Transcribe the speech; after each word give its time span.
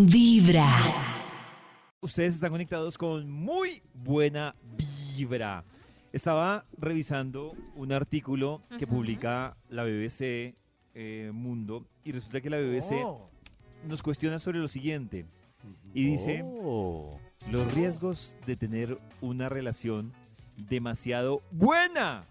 Vibra. 0.00 0.64
Ustedes 2.00 2.34
están 2.36 2.52
conectados 2.52 2.96
con 2.96 3.28
muy 3.28 3.82
buena 3.92 4.54
vibra. 5.16 5.64
Estaba 6.12 6.64
revisando 6.78 7.56
un 7.74 7.90
artículo 7.90 8.62
que 8.78 8.86
publica 8.86 9.56
la 9.68 9.82
BBC 9.82 10.54
eh, 10.94 11.32
Mundo 11.34 11.84
y 12.04 12.12
resulta 12.12 12.40
que 12.40 12.48
la 12.48 12.58
BBC 12.58 12.92
Oh. 13.04 13.28
nos 13.88 14.00
cuestiona 14.00 14.38
sobre 14.38 14.60
lo 14.60 14.68
siguiente 14.68 15.26
y 15.92 16.04
dice 16.04 16.44
Oh. 16.44 17.18
los 17.50 17.74
riesgos 17.74 18.36
de 18.46 18.54
tener 18.54 19.00
una 19.20 19.48
relación 19.48 20.12
demasiado 20.56 21.42
buena, 21.50 22.24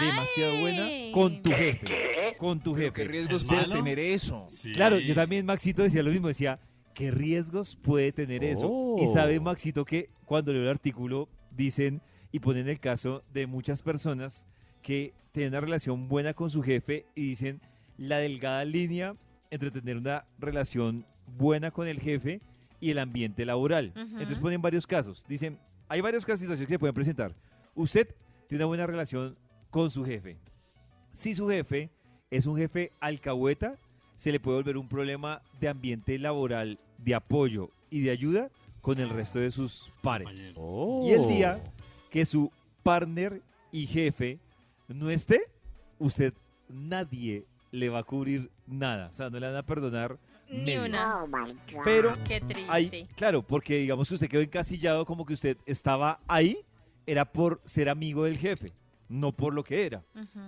demasiado 0.00 0.52
¡Ay! 0.52 0.60
buena 0.60 0.88
con 1.12 1.42
tu 1.42 1.50
jefe, 1.50 2.36
con 2.38 2.60
tu 2.60 2.76
jefe. 2.76 2.92
¿Qué 2.92 3.04
riesgos 3.04 3.42
¿Es 3.50 3.68
tener 3.68 3.98
eso? 3.98 4.46
Sí. 4.48 4.72
Claro, 4.74 5.00
yo 5.00 5.16
también, 5.16 5.44
Maxito, 5.44 5.82
decía 5.82 6.04
lo 6.04 6.12
mismo, 6.12 6.28
decía, 6.28 6.60
¿qué 7.00 7.10
riesgos 7.10 7.76
puede 7.76 8.12
tener 8.12 8.44
eso? 8.44 8.68
Oh. 8.70 9.02
Y 9.02 9.06
sabe, 9.06 9.40
Maxito, 9.40 9.86
que 9.86 10.10
cuando 10.26 10.52
leo 10.52 10.64
el 10.64 10.68
artículo 10.68 11.30
dicen 11.50 12.02
y 12.30 12.40
ponen 12.40 12.68
el 12.68 12.78
caso 12.78 13.24
de 13.32 13.46
muchas 13.46 13.80
personas 13.80 14.46
que 14.82 15.14
tienen 15.32 15.54
una 15.54 15.62
relación 15.62 16.08
buena 16.08 16.34
con 16.34 16.50
su 16.50 16.62
jefe 16.62 17.06
y 17.14 17.22
dicen 17.22 17.62
la 17.96 18.18
delgada 18.18 18.66
línea 18.66 19.16
entre 19.50 19.70
tener 19.70 19.96
una 19.96 20.26
relación 20.38 21.06
buena 21.38 21.70
con 21.70 21.88
el 21.88 22.00
jefe 22.00 22.42
y 22.80 22.90
el 22.90 22.98
ambiente 22.98 23.46
laboral. 23.46 23.94
Entonces 23.96 24.36
ponen 24.36 24.60
varios 24.60 24.86
casos. 24.86 25.24
Dicen, 25.26 25.58
hay 25.88 26.02
varios 26.02 26.26
casos 26.26 26.40
situaciones 26.40 26.68
que 26.68 26.74
se 26.74 26.78
pueden 26.78 26.94
presentar. 26.94 27.34
Usted 27.74 28.14
tiene 28.46 28.64
una 28.64 28.68
buena 28.68 28.86
relación 28.86 29.38
con 29.70 29.90
su 29.90 30.04
jefe. 30.04 30.36
Si 31.12 31.34
su 31.34 31.48
jefe 31.48 31.88
es 32.30 32.44
un 32.44 32.58
jefe 32.58 32.92
alcahueta, 33.00 33.78
se 34.20 34.30
le 34.32 34.38
puede 34.38 34.58
volver 34.58 34.76
un 34.76 34.86
problema 34.86 35.40
de 35.58 35.68
ambiente 35.70 36.18
laboral, 36.18 36.78
de 36.98 37.14
apoyo 37.14 37.70
y 37.88 38.00
de 38.02 38.10
ayuda 38.10 38.50
con 38.82 39.00
el 39.00 39.08
resto 39.08 39.38
de 39.38 39.50
sus 39.50 39.90
pares. 40.02 40.28
Oh. 40.56 41.06
Y 41.08 41.12
el 41.12 41.26
día 41.26 41.58
que 42.10 42.26
su 42.26 42.52
partner 42.82 43.40
y 43.72 43.86
jefe 43.86 44.38
no 44.88 45.08
esté, 45.08 45.40
usted 45.98 46.34
nadie 46.68 47.46
le 47.72 47.88
va 47.88 48.00
a 48.00 48.02
cubrir 48.02 48.50
nada. 48.66 49.08
O 49.10 49.14
sea, 49.14 49.30
no 49.30 49.40
le 49.40 49.46
van 49.46 49.56
a 49.56 49.62
perdonar 49.62 50.18
Ni 50.50 50.58
medio. 50.64 50.84
una. 50.84 51.24
Pero 51.82 52.12
Qué 52.22 52.42
triste. 52.42 52.66
hay, 52.68 53.08
claro, 53.16 53.40
porque 53.42 53.78
digamos 53.78 54.06
que 54.06 54.16
usted 54.16 54.28
quedó 54.28 54.42
encasillado 54.42 55.06
como 55.06 55.24
que 55.24 55.32
usted 55.32 55.56
estaba 55.64 56.20
ahí, 56.28 56.58
era 57.06 57.24
por 57.24 57.62
ser 57.64 57.88
amigo 57.88 58.24
del 58.24 58.36
jefe, 58.36 58.70
no 59.10 59.32
por 59.32 59.52
lo 59.52 59.62
que 59.62 59.84
era. 59.84 60.02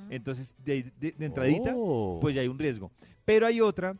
Entonces, 0.08 0.56
de, 0.64 0.84
de- 0.98 1.12
de 1.12 1.26
entradita, 1.26 1.74
Oh. 1.76 2.18
pues 2.20 2.34
ya 2.34 2.40
hay 2.40 2.48
un 2.48 2.58
riesgo. 2.58 2.90
Pero 3.26 3.46
hay 3.46 3.60
otra 3.60 3.96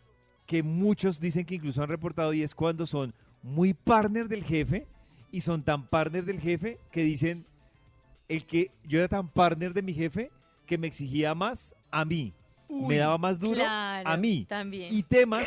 que 0.46 0.62
muchos 0.62 1.20
dicen 1.20 1.44
que 1.44 1.56
incluso 1.56 1.82
han 1.82 1.88
reportado 1.88 2.32
y 2.32 2.42
es 2.42 2.54
cuando 2.54 2.86
son 2.86 3.12
muy 3.42 3.74
partner 3.74 4.28
del 4.28 4.42
jefe 4.44 4.86
y 5.30 5.40
son 5.40 5.62
tan 5.62 5.86
partner 5.86 6.24
del 6.24 6.40
jefe 6.40 6.78
que 6.90 7.02
dicen 7.02 7.44
el 8.28 8.46
que 8.46 8.70
yo 8.86 8.98
era 9.00 9.08
tan 9.08 9.28
partner 9.28 9.74
de 9.74 9.82
mi 9.82 9.92
jefe 9.92 10.30
que 10.66 10.78
me 10.78 10.86
exigía 10.86 11.34
más 11.34 11.74
a 11.90 12.04
mí, 12.04 12.32
me 12.88 12.96
daba 12.96 13.18
más 13.18 13.38
duro 13.38 13.56
Claro, 13.60 14.08
a 14.08 14.16
mí. 14.16 14.46
También. 14.48 14.88
Y 14.94 15.02
temas, 15.02 15.46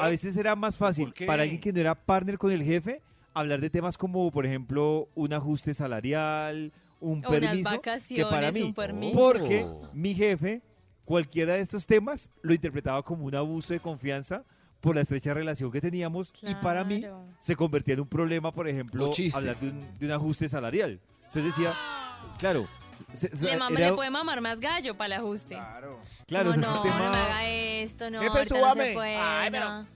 a 0.00 0.08
veces 0.08 0.36
era 0.36 0.54
más 0.56 0.76
fácil 0.78 1.12
para 1.26 1.42
alguien 1.42 1.60
que 1.60 1.72
no 1.72 1.80
era 1.80 1.94
partner 1.94 2.38
con 2.38 2.50
el 2.52 2.62
jefe 2.62 3.02
hablar 3.34 3.60
de 3.60 3.68
temas 3.68 3.98
como, 3.98 4.30
por 4.30 4.46
ejemplo, 4.46 5.08
un 5.16 5.32
ajuste 5.32 5.74
salarial, 5.74 6.72
un 7.04 7.18
unas 7.18 7.30
permiso, 7.30 7.80
que 8.08 8.24
para 8.24 8.50
mí. 8.52 8.62
un 8.62 8.74
permiso. 8.74 9.18
Porque 9.18 9.64
Oh. 9.64 9.88
mi 9.92 10.14
jefe, 10.14 10.62
cualquiera 11.04 11.54
de 11.54 11.60
estos 11.60 11.86
temas, 11.86 12.30
lo 12.42 12.54
interpretaba 12.54 13.02
como 13.02 13.24
un 13.26 13.34
abuso 13.34 13.72
de 13.72 13.80
confianza 13.80 14.44
por 14.80 14.94
la 14.94 15.00
estrecha 15.02 15.32
relación 15.34 15.70
que 15.70 15.80
teníamos 15.80 16.32
y 16.42 16.54
para 16.56 16.84
mí 16.84 17.00
Claro. 17.00 17.24
se 17.38 17.56
convertía 17.56 17.94
en 17.94 18.00
un 18.00 18.08
problema, 18.08 18.52
por 18.52 18.68
ejemplo, 18.68 19.10
hablar 19.34 19.58
de 19.60 19.68
un, 19.68 19.98
de 19.98 20.06
un 20.06 20.12
ajuste 20.12 20.48
salarial. 20.48 21.00
Entonces 21.26 21.44
decía, 21.56 21.72
claro, 22.38 22.66
se- 23.12 23.34
se- 23.34 23.44
Le, 23.44 23.56
mama- 23.56 23.76
era- 23.78 23.90
le 23.90 23.96
puede 23.96 24.10
mamar 24.10 24.40
más 24.40 24.60
gallo 24.60 24.94
para 24.96 25.06
el 25.16 25.20
ajuste. 25.22 25.54
Claro. 25.56 26.00
claro, 26.26 26.50
no, 26.50 26.56
no, 26.58 26.72
sistema- 26.74 26.98
no 27.06 27.10
me 27.12 27.16
haga 27.16 27.46
esto, 27.48 28.10
no, 28.10 28.20
Jefe, 28.20 28.38
no 28.38 28.44
se 28.74 28.92
puede, 28.94 29.16
Ay, 29.16 29.50
pero- 29.50 29.68
no. 29.68 29.86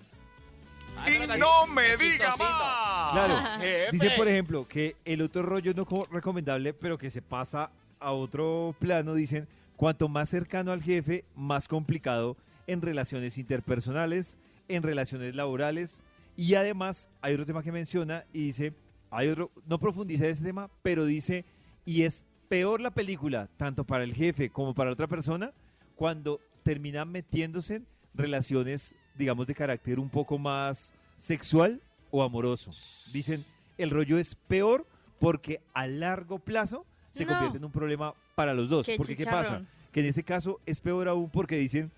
Y 1.06 1.38
no 1.38 1.66
me 1.66 1.96
diga 1.96 2.36
más. 2.36 3.12
Claro, 3.12 3.36
Jefe. 3.60 3.88
dice 3.92 4.10
por 4.16 4.28
ejemplo 4.28 4.66
que 4.66 4.96
el 5.04 5.22
otro 5.22 5.42
rollo 5.42 5.72
no 5.74 5.86
como 5.86 6.04
recomendable, 6.06 6.72
pero 6.74 6.98
que 6.98 7.10
se 7.10 7.22
pasa 7.22 7.70
a 8.00 8.12
otro 8.12 8.74
plano, 8.78 9.14
dicen, 9.14 9.48
cuanto 9.76 10.08
más 10.08 10.28
cercano 10.28 10.72
al 10.72 10.82
jefe, 10.82 11.24
más 11.34 11.68
complicado 11.68 12.36
en 12.66 12.82
relaciones 12.82 13.38
interpersonales, 13.38 14.38
en 14.68 14.82
relaciones 14.82 15.34
laborales, 15.34 16.02
y 16.36 16.54
además 16.54 17.10
hay 17.20 17.34
otro 17.34 17.46
tema 17.46 17.62
que 17.62 17.72
menciona 17.72 18.24
y 18.32 18.46
dice, 18.46 18.72
hay 19.10 19.28
otro, 19.28 19.50
no 19.66 19.78
profundiza 19.78 20.26
en 20.26 20.32
ese 20.32 20.44
tema, 20.44 20.70
pero 20.82 21.04
dice, 21.04 21.44
y 21.84 22.02
es 22.02 22.24
peor 22.48 22.80
la 22.80 22.90
película, 22.90 23.48
tanto 23.56 23.84
para 23.84 24.04
el 24.04 24.14
jefe 24.14 24.50
como 24.50 24.74
para 24.74 24.92
otra 24.92 25.06
persona, 25.06 25.52
cuando 25.96 26.40
terminan 26.62 27.10
metiéndose 27.10 27.76
en 27.76 27.86
relaciones, 28.14 28.94
digamos, 29.18 29.46
de 29.46 29.54
carácter 29.54 29.98
un 29.98 30.08
poco 30.08 30.38
más 30.38 30.92
sexual 31.16 31.80
o 32.10 32.22
amoroso. 32.22 32.70
Dicen, 33.12 33.44
el 33.76 33.90
rollo 33.90 34.18
es 34.18 34.34
peor 34.34 34.86
porque 35.18 35.60
a 35.74 35.86
largo 35.86 36.38
plazo 36.38 36.86
se 37.10 37.24
No. 37.24 37.32
convierte 37.32 37.58
en 37.58 37.64
un 37.64 37.72
problema 37.72 38.14
para 38.34 38.54
los 38.54 38.68
dos. 38.70 38.86
Qué 38.86 38.96
porque 38.96 39.16
¿qué 39.16 39.24
pasa? 39.26 39.62
Que 39.92 40.00
en 40.00 40.06
ese 40.06 40.22
caso 40.22 40.60
es 40.64 40.80
peor 40.80 41.08
aún 41.08 41.28
porque 41.30 41.56
dicen 41.56 41.90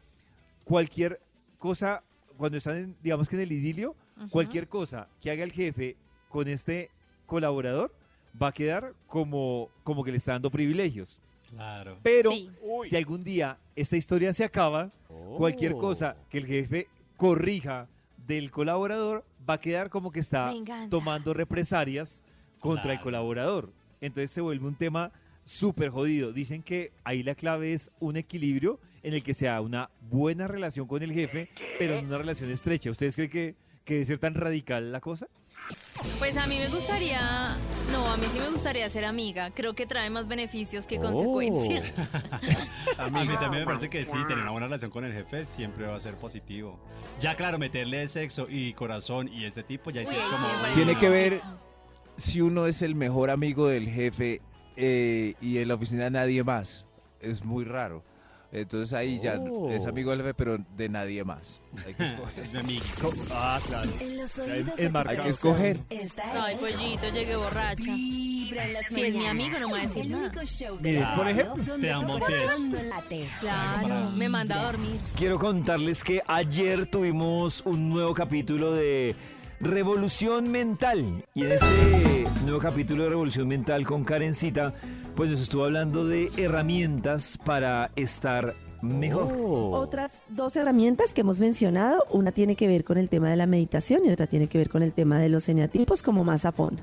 cualquier 0.64 1.20
cosa, 1.58 2.03
cuando 2.38 2.56
están, 2.58 2.76
en, 2.76 2.97
digamos 3.03 3.28
que 3.28 3.37
en 3.37 3.42
el 3.42 3.52
idilio, 3.52 3.94
cualquier 4.31 4.69
cosa 4.69 5.08
que 5.20 5.31
haga 5.31 5.44
el 5.44 5.52
jefe 5.52 5.97
con 6.28 6.48
este 6.48 6.91
colaborador 7.26 7.92
va 8.41 8.48
a 8.48 8.52
quedar 8.52 8.94
como, 9.06 9.69
como 9.82 10.04
que 10.04 10.10
le 10.12 10.16
está 10.19 10.32
dando 10.32 10.50
privilegios. 10.50 11.19
Claro. 11.50 11.98
Pero 12.02 12.31
Sí. 12.31 12.50
si 12.84 12.97
algún 12.97 13.25
día 13.25 13.58
esta 13.75 13.97
historia 13.97 14.32
se 14.32 14.44
acaba, 14.44 14.91
cualquier 15.37 15.72
Oh. 15.72 15.78
cosa 15.78 16.16
que 16.31 16.38
el 16.38 16.47
jefe 16.47 16.87
corrija 17.20 17.86
del 18.26 18.50
colaborador 18.50 19.26
va 19.47 19.54
a 19.54 19.60
quedar 19.60 19.91
como 19.91 20.10
que 20.10 20.20
está 20.20 20.54
tomando 20.88 21.34
represalias 21.34 22.25
contra 22.60 22.94
el 22.94 23.00
colaborador. 23.00 23.70
Entonces 24.00 24.31
se 24.31 24.41
vuelve 24.41 24.66
un 24.66 24.75
tema 24.75 25.12
súper 25.44 25.91
jodido. 25.91 26.32
Dicen 26.32 26.62
que 26.62 26.92
ahí 27.04 27.22
la 27.22 27.34
clave 27.34 27.75
es 27.75 27.91
un 28.00 28.16
equilibrio 28.16 28.81
en 29.03 29.12
el 29.12 29.22
que 29.22 29.34
sea 29.34 29.60
una 29.60 29.91
buena 30.08 30.48
relación 30.48 30.86
con 30.86 31.03
el 31.03 31.12
jefe, 31.12 31.50
pero 31.78 31.92
en 31.92 32.06
una 32.06 32.16
relación 32.16 32.50
estrecha. 32.50 32.91
¿Ustedes 32.91 33.14
creen 33.16 33.31
que, 33.31 33.54
que 33.84 33.94
debe 33.94 34.06
ser 34.06 34.19
tan 34.19 34.32
radical 34.32 34.91
la 34.91 35.00
cosa? 35.02 35.28
Pues 36.19 36.37
a 36.37 36.47
mí 36.47 36.59
me 36.59 36.69
gustaría, 36.69 37.56
no, 37.93 38.11
a 38.11 38.16
mí 38.16 38.27
sí 38.33 38.38
me 38.38 38.49
gustaría 38.50 38.88
ser 38.88 39.05
amiga. 39.05 39.50
Creo 39.50 39.75
que 39.75 39.87
trae 39.87 40.11
más 40.11 40.27
beneficios 40.28 40.87
que 40.87 40.99
Oh. 40.99 41.03
consecuencias. 41.03 41.93
A 42.99 43.09
mí 43.09 43.28
también 43.38 43.61
me 43.62 43.65
parece 43.66 43.88
que 43.88 44.05
sí, 44.05 44.16
tener 44.28 44.38
una 44.38 44.50
buena 44.50 44.66
relación 44.66 44.91
con 44.91 45.05
el 45.05 45.12
jefe 45.12 45.44
siempre 45.44 45.87
va 45.87 45.97
a 45.97 46.00
ser 46.00 46.16
positivo. 46.16 46.78
Ya 47.21 47.34
claro, 47.34 47.59
meterle 47.59 48.06
sexo 48.09 48.47
y 48.49 48.72
corazón 48.75 49.28
y 49.28 49.44
este 49.44 49.62
tipo 49.62 49.91
ya 49.91 50.05
sí 50.05 50.15
Uy, 50.15 50.21
es 50.21 50.27
como... 50.27 50.75
Tiene 50.75 50.97
que 50.97 51.09
ver-. 51.09 51.41
Si 52.17 52.41
uno 52.41 52.67
es 52.67 52.82
el 52.82 52.94
mejor 52.94 53.31
amigo 53.31 53.69
del 53.69 53.88
jefe 53.88 54.43
eh, 54.77 55.34
y 55.41 55.59
en 55.59 55.69
la 55.69 55.75
oficina 55.75 56.11
nadie 56.11 56.44
más, 56.44 56.87
es 57.21 57.44
muy 57.44 57.65
raro. 57.65 58.05
Entonces 58.53 58.93
ahí 58.94 59.21
ya 59.21 59.38
Oh. 59.38 59.71
es 59.71 59.87
amigo 59.87 60.11
del 60.11 60.21
jefe, 60.22 60.34
pero 60.34 60.59
de 60.77 60.88
nadie 60.88 61.22
más. 61.25 61.61
Hay 61.87 61.94
que 61.94 62.03
escoger. 62.05 62.44
Es 62.44 62.53
mi 62.53 62.59
amigo. 62.59 62.84
Ah, 63.33 63.61
claro. 63.66 63.91
En 64.00 64.16
los 64.19 64.38
oídos 64.38 64.75
marcado. 64.91 65.19
Hay 65.19 65.25
que 65.25 65.28
escoger. 65.31 65.78
Es 65.88 66.12
pollito, 66.59 67.09
llegué 67.12 67.37
borracha. 67.37 67.83
Vibra 67.94 68.66
en 68.66 68.72
las 68.72 68.87
Si 68.87 69.03
es 69.03 69.15
mi 69.15 69.27
amigo, 69.27 69.59
no 69.61 69.69
me 69.69 69.75
va 69.75 69.78
a 69.81 69.87
decir 69.87 70.03
El 70.05 70.11
nada. 70.11 71.16
por 71.16 71.28
ejemplo, 71.28 71.65
donde 71.65 71.87
te 71.87 71.93
amo, 71.93 72.19
no. 72.19 72.27
Claro, 73.41 74.11
me 74.16 74.28
manda 74.28 74.61
a 74.61 74.65
dormir. 74.72 75.00
Quiero 75.17 75.38
contarles 75.38 76.03
que 76.03 76.21
ayer 76.27 76.87
tuvimos 76.91 77.62
un 77.65 77.88
nuevo 77.88 78.15
capítulo 78.15 78.72
de 78.72 79.15
Revolución 79.61 80.49
Mental. 80.50 81.25
Y 81.35 81.44
en 81.44 81.52
este 81.52 82.25
nuevo 82.44 82.58
capítulo 82.58 83.05
de 83.05 83.11
Revolución 83.11 83.47
Mental 83.47 83.87
con 83.87 84.02
Karencita, 84.05 84.75
pues 85.15 85.31
nos 85.31 85.41
estuvo 85.41 85.65
hablando 85.65 86.07
de 86.07 86.31
herramientas 86.37 87.39
para 87.45 87.91
estar 87.97 88.55
mejor. 88.83 89.33
Oh. 89.39 89.73
Otras 89.73 90.23
dos 90.29 90.57
herramientas 90.57 91.12
que 91.12 91.21
hemos 91.21 91.41
mencionado, 91.41 92.05
una 92.11 92.33
tiene 92.33 92.57
que 92.57 92.67
ver 92.67 92.85
con 92.85 92.99
el 92.99 93.09
tema 93.09 93.31
de 93.31 93.37
la 93.37 93.47
meditación 93.47 94.05
y 94.05 94.11
otra 94.11 94.27
tiene 94.27 94.47
que 94.47 94.59
ver 94.59 94.71
con 94.71 94.83
el 94.83 94.93
tema 94.93 95.19
de 95.19 95.29
los 95.29 95.49
eneatipos 95.49 96.03
como 96.03 96.25
más 96.25 96.45
a 96.45 96.53
fondo. 96.53 96.83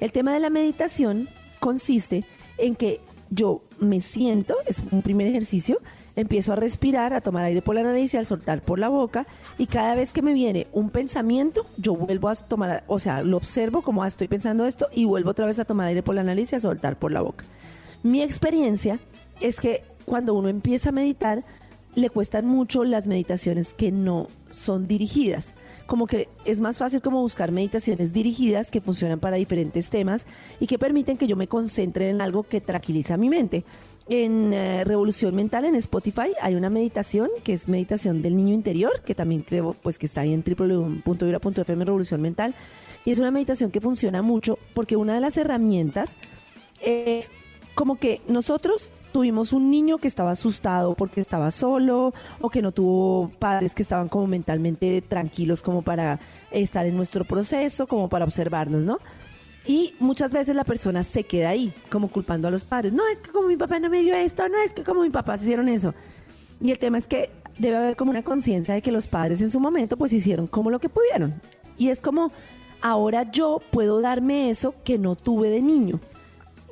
El 0.00 0.12
tema 0.12 0.32
de 0.32 0.40
la 0.40 0.50
meditación 0.50 1.28
consiste 1.60 2.24
en 2.58 2.74
que 2.74 3.00
yo 3.30 3.62
me 3.78 4.00
siento, 4.00 4.56
es 4.66 4.82
un 4.90 5.02
primer 5.02 5.26
ejercicio, 5.26 5.80
empiezo 6.16 6.52
a 6.52 6.56
respirar, 6.56 7.12
a 7.12 7.20
tomar 7.20 7.44
aire 7.44 7.62
por 7.62 7.74
la 7.74 7.82
nariz 7.82 8.14
y 8.14 8.16
al 8.16 8.26
soltar 8.26 8.62
por 8.62 8.78
la 8.78 8.88
boca 8.88 9.26
y 9.58 9.66
cada 9.66 9.94
vez 9.94 10.12
que 10.12 10.22
me 10.22 10.32
viene 10.32 10.66
un 10.72 10.90
pensamiento, 10.90 11.66
yo 11.76 11.94
vuelvo 11.94 12.28
a 12.28 12.34
tomar, 12.34 12.84
o 12.86 12.98
sea, 12.98 13.22
lo 13.22 13.36
observo 13.36 13.82
como 13.82 14.02
ah, 14.02 14.06
estoy 14.06 14.28
pensando 14.28 14.66
esto 14.66 14.88
y 14.92 15.04
vuelvo 15.04 15.30
otra 15.30 15.46
vez 15.46 15.58
a 15.58 15.64
tomar 15.64 15.88
aire 15.88 16.02
por 16.02 16.14
la 16.14 16.22
nariz 16.22 16.52
y 16.52 16.56
a 16.56 16.60
soltar 16.60 16.98
por 16.98 17.12
la 17.12 17.20
boca. 17.20 17.44
Mi 18.02 18.22
experiencia 18.22 19.00
es 19.40 19.60
que 19.60 19.82
cuando 20.04 20.34
uno 20.34 20.48
empieza 20.48 20.90
a 20.90 20.92
meditar, 20.92 21.42
le 21.94 22.10
cuestan 22.10 22.46
mucho 22.46 22.84
las 22.84 23.06
meditaciones 23.06 23.74
que 23.74 23.92
no 23.92 24.28
son 24.50 24.86
dirigidas. 24.86 25.54
como 25.86 26.06
que 26.06 26.28
es 26.46 26.62
más 26.62 26.78
fácil 26.78 27.02
como 27.02 27.20
buscar 27.20 27.52
meditaciones 27.52 28.14
dirigidas 28.14 28.70
que 28.70 28.80
funcionan 28.80 29.20
para 29.20 29.36
diferentes 29.36 29.90
temas 29.90 30.24
y 30.58 30.66
que 30.66 30.78
permiten 30.78 31.18
que 31.18 31.26
yo 31.26 31.36
me 31.36 31.46
concentre 31.46 32.08
en 32.08 32.22
algo 32.22 32.42
que 32.42 32.62
tranquiliza 32.62 33.18
mi 33.18 33.28
mente. 33.28 33.64
En 34.08 34.52
eh, 34.52 34.84
Revolución 34.84 35.34
Mental 35.34 35.64
en 35.64 35.76
Spotify 35.76 36.34
hay 36.42 36.54
una 36.56 36.68
meditación 36.68 37.30
que 37.42 37.54
es 37.54 37.68
meditación 37.68 38.20
del 38.20 38.36
niño 38.36 38.52
interior, 38.52 39.00
que 39.02 39.14
también 39.14 39.40
creo 39.40 39.74
pues 39.82 39.98
que 39.98 40.04
está 40.04 40.20
ahí 40.20 40.34
en 40.34 40.44
www.vibra.fm 40.44 41.84
Revolución 41.84 42.20
Mental 42.20 42.54
y 43.06 43.12
es 43.12 43.18
una 43.18 43.30
meditación 43.30 43.70
que 43.70 43.80
funciona 43.80 44.20
mucho 44.20 44.58
porque 44.74 44.96
una 44.96 45.14
de 45.14 45.20
las 45.20 45.38
herramientas 45.38 46.18
es 46.82 47.30
como 47.74 47.96
que 47.96 48.20
nosotros 48.28 48.90
tuvimos 49.10 49.52
un 49.52 49.70
niño 49.70 49.96
que 49.98 50.08
estaba 50.08 50.32
asustado 50.32 50.94
porque 50.94 51.20
estaba 51.22 51.50
solo 51.50 52.12
o 52.40 52.50
que 52.50 52.60
no 52.60 52.72
tuvo 52.72 53.30
padres 53.38 53.74
que 53.74 53.82
estaban 53.82 54.08
como 54.08 54.26
mentalmente 54.26 55.00
tranquilos 55.00 55.62
como 55.62 55.82
para 55.82 56.20
estar 56.50 56.84
en 56.84 56.96
nuestro 56.96 57.24
proceso, 57.24 57.86
como 57.86 58.08
para 58.08 58.24
observarnos, 58.24 58.84
¿no? 58.84 58.98
Y 59.66 59.94
muchas 59.98 60.30
veces 60.30 60.54
la 60.54 60.64
persona 60.64 61.02
se 61.02 61.24
queda 61.24 61.50
ahí, 61.50 61.72
como 61.90 62.08
culpando 62.08 62.48
a 62.48 62.50
los 62.50 62.64
padres. 62.64 62.92
No, 62.92 63.06
es 63.08 63.20
que 63.20 63.30
como 63.30 63.48
mi 63.48 63.56
papá 63.56 63.78
no 63.78 63.88
me 63.88 64.02
vio 64.02 64.14
esto, 64.14 64.48
no, 64.48 64.58
es 64.58 64.72
que 64.72 64.84
como 64.84 65.02
mi 65.02 65.10
papá 65.10 65.38
se 65.38 65.44
hicieron 65.44 65.68
eso. 65.68 65.94
Y 66.60 66.70
el 66.70 66.78
tema 66.78 66.98
es 66.98 67.06
que 67.06 67.30
debe 67.58 67.76
haber 67.76 67.96
como 67.96 68.10
una 68.10 68.22
conciencia 68.22 68.74
de 68.74 68.82
que 68.82 68.92
los 68.92 69.08
padres 69.08 69.40
en 69.40 69.50
su 69.50 69.60
momento 69.60 69.96
pues 69.96 70.12
hicieron 70.12 70.46
como 70.46 70.70
lo 70.70 70.80
que 70.80 70.88
pudieron. 70.88 71.40
Y 71.78 71.88
es 71.88 72.00
como, 72.00 72.30
ahora 72.82 73.30
yo 73.30 73.60
puedo 73.70 74.00
darme 74.00 74.50
eso 74.50 74.74
que 74.84 74.98
no 74.98 75.16
tuve 75.16 75.48
de 75.50 75.62
niño 75.62 76.00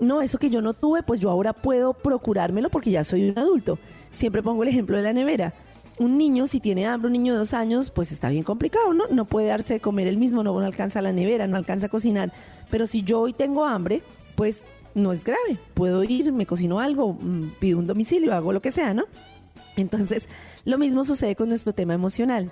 no, 0.03 0.21
eso 0.21 0.39
que 0.39 0.51
yo 0.51 0.61
no 0.61 0.75
tuve, 0.75 1.03
pues 1.03 1.21
yo 1.21 1.31
ahora 1.31 1.53
puedo 1.53 1.95
procurármelo 1.95 2.69
porque 2.71 2.91
ya 2.91 3.05
soy 3.05 3.31
un 3.31 3.39
adulto. 3.39 3.79
Siempre 4.11 4.43
pongo 4.43 4.63
el 4.63 4.69
ejemplo 4.69 4.97
de 4.97 5.03
la 5.03 5.13
nevera. 5.13 5.55
Un 5.99 6.19
niño, 6.19 6.47
si 6.47 6.59
tiene 6.59 6.87
hambre, 6.87 7.07
un 7.07 7.13
niño 7.13 7.35
de 7.35 7.39
dos 7.39 7.55
años, 7.55 7.91
pues 7.91 8.13
está 8.13 8.29
bien 8.29 8.43
complicado, 8.43 8.93
¿no? 8.95 9.05
No 9.11 9.27
puede 9.27 9.49
darse 9.49 9.75
de 9.75 9.81
comer 9.81 10.09
el 10.09 10.17
mismo, 10.17 10.43
no, 10.43 10.59
alcanza 10.59 11.01
la 11.03 11.13
nevera, 11.13 11.47
no 11.47 11.57
alcanza 11.57 11.87
a 11.87 11.89
cocinar. 11.89 12.33
Pero 12.73 12.87
si 12.87 13.03
yo 13.03 13.21
hoy 13.21 13.35
tengo 13.35 13.67
hambre, 13.67 14.01
pues 14.35 14.67
no 14.95 15.13
es 15.13 15.25
grave. 15.25 15.59
Puedo 15.75 16.05
ir, 16.05 16.33
me 16.33 16.47
cocino 16.47 16.81
algo, 16.81 17.13
mm, 17.13 17.51
pido 17.61 17.79
un 17.79 17.87
domicilio, 17.87 18.33
hago 18.33 18.51
lo 18.51 18.63
que 18.63 18.71
sea, 18.71 18.95
¿no? 18.95 19.05
Entonces, 19.77 20.27
lo 20.65 20.79
mismo 20.79 21.05
sucede 21.05 21.37
con 21.37 21.51
nuestro 21.51 21.75
tema 21.75 21.93
emocional. 21.93 22.51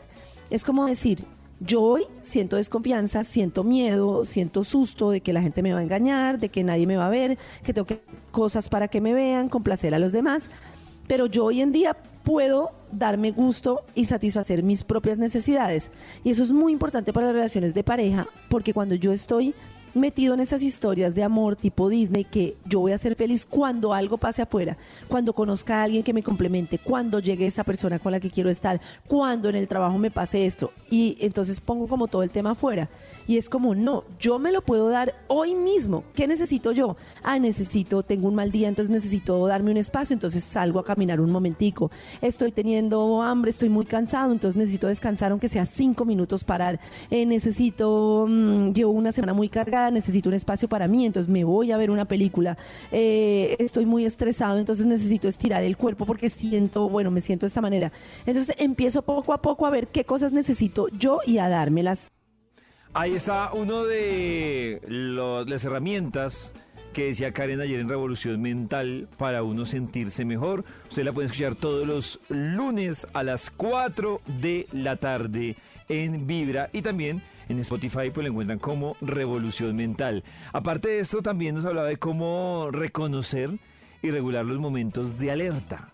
Es 0.50 0.62
como 0.62 0.84
decir, 0.84 1.24
yo 1.58 1.80
hoy 1.80 2.04
siento 2.20 2.56
desconfianza, 2.56 3.24
siento 3.24 3.64
miedo, 3.64 4.26
siento 4.26 4.62
susto 4.62 5.10
de 5.10 5.22
que 5.22 5.32
la 5.32 5.40
gente 5.40 5.62
me 5.62 5.72
va 5.72 5.78
a 5.78 5.82
engañar, 5.82 6.38
de 6.38 6.50
que 6.50 6.64
nadie 6.64 6.86
me 6.86 6.98
va 6.98 7.06
a 7.06 7.10
ver, 7.10 7.38
que 7.64 7.72
tengo 7.72 7.88
cosas 8.30 8.68
para 8.68 8.88
que 8.88 9.00
me 9.00 9.14
vean, 9.14 9.48
complacer 9.48 9.94
a 9.94 9.98
los 9.98 10.12
demás. 10.12 10.50
Pero 11.06 11.28
yo 11.28 11.46
hoy 11.46 11.62
en 11.62 11.72
día 11.72 11.96
puedo 12.24 12.72
darme 12.92 13.30
gusto 13.30 13.80
y 13.94 14.04
satisfacer 14.04 14.62
mis 14.62 14.84
propias 14.84 15.18
necesidades. 15.18 15.90
Y 16.24 16.30
eso 16.30 16.42
es 16.42 16.52
muy 16.52 16.72
importante 16.72 17.14
para 17.14 17.26
las 17.26 17.34
relaciones 17.34 17.72
de 17.72 17.82
pareja, 17.82 18.28
porque 18.50 18.74
cuando 18.74 18.94
yo 18.94 19.12
estoy 19.12 19.54
metido 19.94 20.34
en 20.34 20.40
esas 20.40 20.62
historias 20.62 21.14
de 21.14 21.24
amor 21.24 21.56
tipo 21.56 21.88
Disney 21.88 22.24
que 22.24 22.56
yo 22.64 22.80
voy 22.80 22.92
a 22.92 22.98
ser 22.98 23.14
feliz 23.14 23.46
cuando 23.46 23.92
algo 23.92 24.18
pase 24.18 24.42
afuera, 24.42 24.76
cuando 25.08 25.32
conozca 25.32 25.80
a 25.80 25.84
alguien 25.84 26.02
que 26.02 26.12
me 26.12 26.22
complemente, 26.22 26.78
cuando 26.78 27.18
llegue 27.18 27.46
esa 27.46 27.64
persona 27.64 27.98
con 27.98 28.12
la 28.12 28.20
que 28.20 28.30
quiero 28.30 28.50
estar, 28.50 28.80
cuando 29.06 29.48
en 29.48 29.56
el 29.56 29.68
trabajo 29.68 29.98
me 29.98 30.10
pase 30.10 30.46
esto. 30.46 30.72
Y 30.90 31.16
entonces 31.20 31.60
pongo 31.60 31.86
como 31.88 32.08
todo 32.08 32.22
el 32.22 32.30
tema 32.30 32.52
afuera. 32.52 32.88
Y 33.26 33.36
es 33.36 33.48
como, 33.48 33.74
no, 33.74 34.04
yo 34.18 34.38
me 34.38 34.52
lo 34.52 34.62
puedo 34.62 34.88
dar 34.88 35.14
hoy 35.28 35.54
mismo. 35.54 36.04
¿Qué 36.14 36.26
necesito 36.26 36.72
yo? 36.72 36.96
Ah, 37.22 37.38
necesito, 37.38 38.02
tengo 38.02 38.28
un 38.28 38.34
mal 38.34 38.50
día, 38.50 38.68
entonces 38.68 38.90
necesito 38.90 39.46
darme 39.46 39.70
un 39.70 39.76
espacio, 39.76 40.14
entonces 40.14 40.42
salgo 40.44 40.80
a 40.80 40.84
caminar 40.84 41.20
un 41.20 41.30
momentico. 41.30 41.90
Estoy 42.20 42.52
teniendo 42.52 43.22
hambre, 43.22 43.50
estoy 43.50 43.68
muy 43.68 43.86
cansado, 43.86 44.32
entonces 44.32 44.56
necesito 44.56 44.88
descansar 44.88 45.30
aunque 45.30 45.48
sea 45.48 45.66
cinco 45.66 46.04
minutos, 46.04 46.44
parar. 46.44 46.80
Eh, 47.10 47.24
necesito, 47.26 48.26
mm, 48.28 48.72
llevo 48.72 48.92
una 48.92 49.12
semana 49.12 49.32
muy 49.32 49.48
cargada 49.48 49.79
necesito 49.90 50.28
un 50.28 50.34
espacio 50.34 50.68
para 50.68 50.88
mí, 50.88 51.06
entonces 51.06 51.30
me 51.30 51.44
voy 51.44 51.70
a 51.70 51.76
ver 51.76 51.90
una 51.90 52.06
película. 52.06 52.58
Eh, 52.90 53.54
estoy 53.60 53.86
muy 53.86 54.04
estresado, 54.04 54.58
entonces 54.58 54.84
necesito 54.86 55.28
estirar 55.28 55.62
el 55.62 55.76
cuerpo 55.76 56.06
porque 56.06 56.28
siento, 56.28 56.88
bueno, 56.88 57.12
me 57.12 57.20
siento 57.20 57.46
de 57.46 57.48
esta 57.48 57.60
manera. 57.60 57.92
Entonces 58.26 58.56
empiezo 58.58 59.02
poco 59.02 59.32
a 59.32 59.40
poco 59.40 59.66
a 59.66 59.70
ver 59.70 59.86
qué 59.88 60.04
cosas 60.04 60.32
necesito 60.32 60.88
yo 60.88 61.20
y 61.24 61.38
a 61.38 61.48
dármelas. 61.48 62.10
Ahí 62.92 63.14
está 63.14 63.52
uno 63.52 63.84
de 63.84 64.82
las 65.46 65.64
herramientas 65.64 66.54
que 66.92 67.06
decía 67.06 67.32
Karen 67.32 67.60
ayer 67.60 67.78
en 67.78 67.88
Revolución 67.88 68.42
Mental 68.42 69.08
para 69.16 69.42
uno 69.42 69.64
sentirse 69.64 70.24
mejor. 70.24 70.64
Usted 70.88 71.04
la 71.04 71.12
puede 71.12 71.26
escuchar 71.26 71.54
todos 71.54 71.86
los 71.86 72.18
lunes 72.28 73.06
a 73.12 73.22
las 73.22 73.50
4 73.50 74.20
de 74.40 74.66
la 74.72 74.96
tarde 74.96 75.56
en 75.88 76.26
Vibra 76.26 76.68
y 76.72 76.82
también 76.82 77.22
en 77.50 77.58
Spotify 77.58 78.10
pues 78.12 78.24
lo 78.24 78.30
encuentran 78.30 78.58
como 78.58 78.96
Revolución 79.00 79.74
Mental. 79.74 80.22
Aparte 80.52 80.88
de 80.88 81.00
esto, 81.00 81.20
también 81.20 81.56
nos 81.56 81.64
hablaba 81.64 81.88
de 81.88 81.96
cómo 81.96 82.68
reconocer 82.70 83.50
y 84.02 84.10
regular 84.10 84.44
los 84.44 84.58
momentos 84.58 85.18
de 85.18 85.32
alerta. 85.32 85.88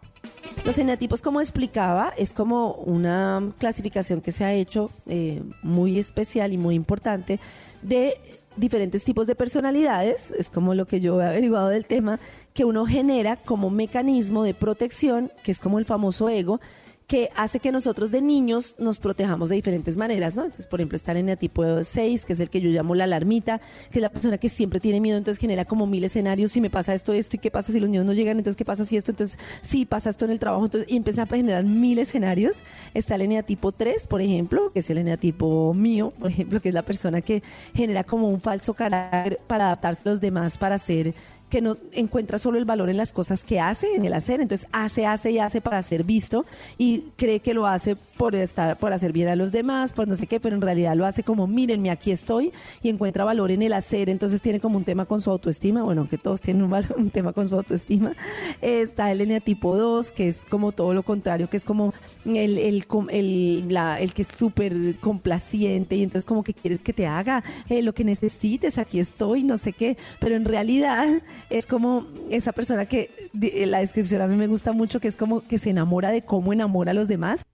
Los 0.65 0.79
eneatipos, 0.79 1.23
como 1.23 1.41
explicaba, 1.41 2.13
es 2.19 2.33
como 2.33 2.73
una 2.73 3.53
clasificación 3.59 4.21
que 4.21 4.33
se 4.33 4.45
ha 4.45 4.53
hecho 4.53 4.91
eh, 5.07 5.43
muy 5.63 5.99
especial 5.99 6.53
y 6.53 6.59
muy 6.59 6.75
importante 6.75 7.41
de 7.83 8.19
diferentes 8.57 9.05
tipos 9.05 9.27
de 9.27 9.35
personalidades, 9.35 10.33
es 10.33 10.51
como 10.51 10.75
lo 10.75 10.87
que 10.87 11.01
yo 11.01 11.21
he 11.21 11.27
averiguado 11.27 11.69
del 11.69 11.87
tema, 11.87 12.19
que 12.53 12.65
uno 12.65 12.87
genera 12.87 13.37
como 13.37 13.71
mecanismo 13.71 14.45
de 14.45 14.55
protección, 14.55 15.31
que 15.43 15.53
es 15.53 15.61
como 15.61 15.79
el 15.79 15.85
famoso 15.85 16.29
ego, 16.29 16.61
que 17.07 17.31
hace 17.37 17.61
que 17.61 17.71
nosotros 17.71 18.11
de 18.11 18.21
niños 18.21 18.75
nos 18.79 18.99
protejamos 18.99 19.49
de 19.49 19.57
diferentes 19.57 19.97
maneras, 19.97 20.35
¿no? 20.35 20.45
Entonces, 20.45 20.67
por 20.67 20.81
ejemplo, 20.81 20.99
en 21.07 21.29
el 21.29 21.39
tipo 21.39 21.85
6, 21.85 22.25
que 22.25 22.33
es 22.33 22.41
el 22.41 22.51
que 22.51 22.61
yo 22.61 22.69
llamo 22.71 22.95
la 22.95 23.05
alarmita, 23.05 23.61
que 23.91 23.99
es 23.99 24.03
la 24.03 24.11
persona 24.11 24.39
que 24.39 24.49
siempre 24.49 24.81
tiene 24.81 25.01
miedo, 25.01 25.17
entonces 25.17 25.41
genera 25.41 25.65
como 25.65 25.87
mil 25.87 26.03
escenarios, 26.03 26.51
si 26.53 26.61
me 26.61 26.69
pasa 26.69 26.95
esto, 26.95 27.13
esto, 27.13 27.37
y 27.37 27.39
qué 27.39 27.51
pasa 27.51 27.73
si 27.73 27.79
los 27.79 27.89
niños 27.89 28.07
no 28.07 28.13
llegan, 28.13 28.39
entonces 28.39 28.57
qué 28.57 28.65
pasa 28.65 28.85
si 28.85 28.97
esto, 28.97 29.13
entonces 29.13 29.39
sí 29.61 29.87
pasa 29.87 30.11
esto 30.11 30.25
en 30.25 30.33
el 30.33 30.41
trabajo, 30.41 30.65
entonces 30.65 30.91
y 30.91 30.97
empieza 30.97 31.23
a 31.23 31.27
generar 31.27 31.65
mil 31.65 31.99
escenarios. 31.99 32.63
Está 32.93 33.15
el 33.15 33.23
eneatipo 33.23 33.71
3, 33.71 34.07
por 34.09 34.21
ejemplo, 34.21 34.73
que 34.73 34.81
es 34.81 34.91
el 34.91 34.99
eneatipo 34.99 35.75
mío, 35.75 36.13
por 36.19 36.31
ejemplo, 36.31 36.61
que 36.61 36.71
es 36.71 36.75
la 36.75 36.83
persona 36.83 37.21
que 37.21 37.43
genera 37.75 38.03
como 38.03 38.29
un 38.29 38.41
falso 38.41 38.75
carácter 38.75 39.39
para 39.47 39.67
adaptarse 39.67 40.09
a 40.09 40.13
los 40.13 40.21
demás, 40.21 40.59
para 40.59 40.79
ser 40.79 41.15
que 41.51 41.61
no 41.61 41.77
encuentra 41.93 42.39
solo 42.39 42.59
el 42.59 42.65
valor 42.65 42.91
en 42.91 42.97
las 42.97 43.13
cosas 43.13 43.45
que 43.45 43.61
hace, 43.61 43.95
en 43.95 44.05
el 44.05 44.13
hacer, 44.13 44.41
entonces 44.41 44.69
hace, 44.73 45.07
hace 45.07 45.31
y 45.31 45.39
hace 45.39 45.61
para 45.61 45.83
ser 45.83 46.05
visto 46.05 46.45
y 46.77 47.05
cree 47.17 47.41
que 47.41 47.55
lo 47.55 47.67
hace 47.67 47.97
por 47.97 48.35
estar, 48.35 48.77
por 48.79 48.93
hacer 48.93 49.13
bien 49.13 49.29
a 49.29 49.37
los 49.37 49.53
demás, 49.53 49.93
por 49.93 50.09
no 50.09 50.17
sé 50.17 50.27
qué, 50.27 50.41
pero 50.41 50.57
en 50.57 50.63
realidad 50.63 50.97
lo 50.97 51.07
hace 51.07 51.23
como 51.23 51.47
mírenme, 51.47 51.91
aquí 51.91 52.11
estoy 52.11 52.53
y 52.83 52.89
encuentra 52.89 53.25
valor 53.25 53.51
en 53.51 53.63
el 53.63 53.73
hacer, 53.73 54.09
entonces 54.09 54.43
tiene 54.43 54.61
como 54.61 54.77
un 54.79 54.85
tema 54.85 55.07
con 55.07 55.21
su 55.21 55.31
autoestima, 55.31 55.83
bueno, 55.83 56.09
que 56.09 56.19
todos 56.19 56.41
tienen 56.41 56.63
un, 56.63 56.73
un 56.97 57.11
tema 57.11 57.33
con 57.33 57.49
su 57.49 57.57
autoestima. 57.57 58.15
Está 58.61 59.13
el 59.13 59.21
eneatipo 59.21 59.77
2, 59.77 60.13
que 60.13 60.29
es 60.29 60.45
como 60.45 60.73
todo 60.73 60.95
lo 60.95 61.03
contrario, 61.03 61.49
que 61.49 61.57
es 61.57 61.65
como 61.65 61.95
el, 62.25 62.59
el, 62.59 62.87
el, 63.11 63.77
el 64.01 64.15
que 64.15 64.23
es 64.23 64.29
súper 64.29 64.97
complaciente 65.01 65.97
y 65.97 66.03
entonces 66.03 66.25
como 66.25 66.43
que 66.43 66.55
quieres 66.55 66.81
que 66.81 66.93
te 66.93 67.07
haga 67.07 67.45
eh, 67.69 67.83
lo 67.83 67.95
que 67.95 68.05
necesites, 68.05 68.79
aquí 68.79 68.99
estoy, 68.99 69.45
no 69.45 69.59
sé 69.59 69.73
qué, 69.73 69.97
pero 70.21 70.35
en 70.35 70.45
realidad 70.45 71.07
es 71.51 71.67
como 71.67 72.07
esa 72.31 72.53
persona 72.53 72.87
que 72.87 73.31
eh, 73.41 73.67
la 73.67 73.81
descripción 73.81 74.23
a 74.23 74.27
mí 74.27 74.37
me 74.37 74.47
gusta 74.47 74.73
mucho, 74.73 75.01
que 75.01 75.09
es 75.09 75.17
como 75.17 75.41
que 75.43 75.59
se 75.59 75.71
enamora 75.71 76.11
de 76.11 76.23
cómo 76.23 76.53
enamora 76.53 76.91
a 76.91 76.95
los 76.95 77.09
demás. 77.09 77.45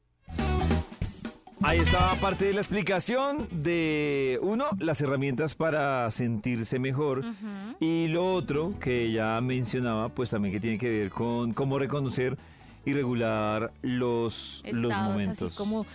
Ahí 1.64 1.78
está 1.78 2.12
parte 2.16 2.46
de 2.46 2.54
la 2.54 2.60
explicación 2.60 3.46
de, 3.52 4.40
uno, 4.42 4.64
las 4.80 5.00
herramientas 5.00 5.54
para 5.54 6.10
sentirse 6.10 6.80
mejor 6.80 7.24
y 7.78 8.08
lo 8.08 8.34
otro 8.34 8.74
que 8.80 9.12
ya 9.12 9.40
mencionaba, 9.40 10.08
pues 10.08 10.30
también 10.30 10.52
que 10.52 10.60
tiene 10.60 10.76
que 10.76 10.90
ver 10.90 11.10
con 11.10 11.52
cómo 11.52 11.78
reconocer 11.78 12.36
y 12.84 12.92
regular 12.94 13.72
los, 13.82 14.62
los 14.72 14.92
momentos. 14.92 15.52
Así 15.52 15.56
como 15.56 15.86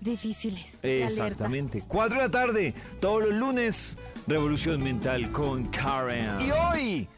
difíciles. 0.00 0.78
Exactamente. 0.82 1.84
Cuatro 1.86 2.18
de 2.18 2.24
la 2.24 2.30
tarde, 2.30 2.74
todos 3.00 3.22
los 3.22 3.34
lunes, 3.34 3.96
Revolución 4.26 4.82
Mental 4.82 5.30
con 5.30 5.66
Karen. 5.68 6.40
Y 6.40 6.50
hoy 6.50 7.08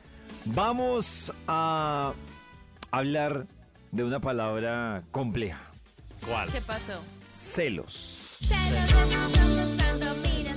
vamos 0.47 1.33
a 1.47 2.13
hablar 2.91 3.47
de 3.93 4.05
una 4.05 4.21
palabra 4.21 5.03
compleja. 5.11 5.61
¿Cuál? 6.27 6.51
¿Qué 6.51 6.61
pasó? 6.63 7.03
Celos. 7.31 8.39
Celos 8.41 9.77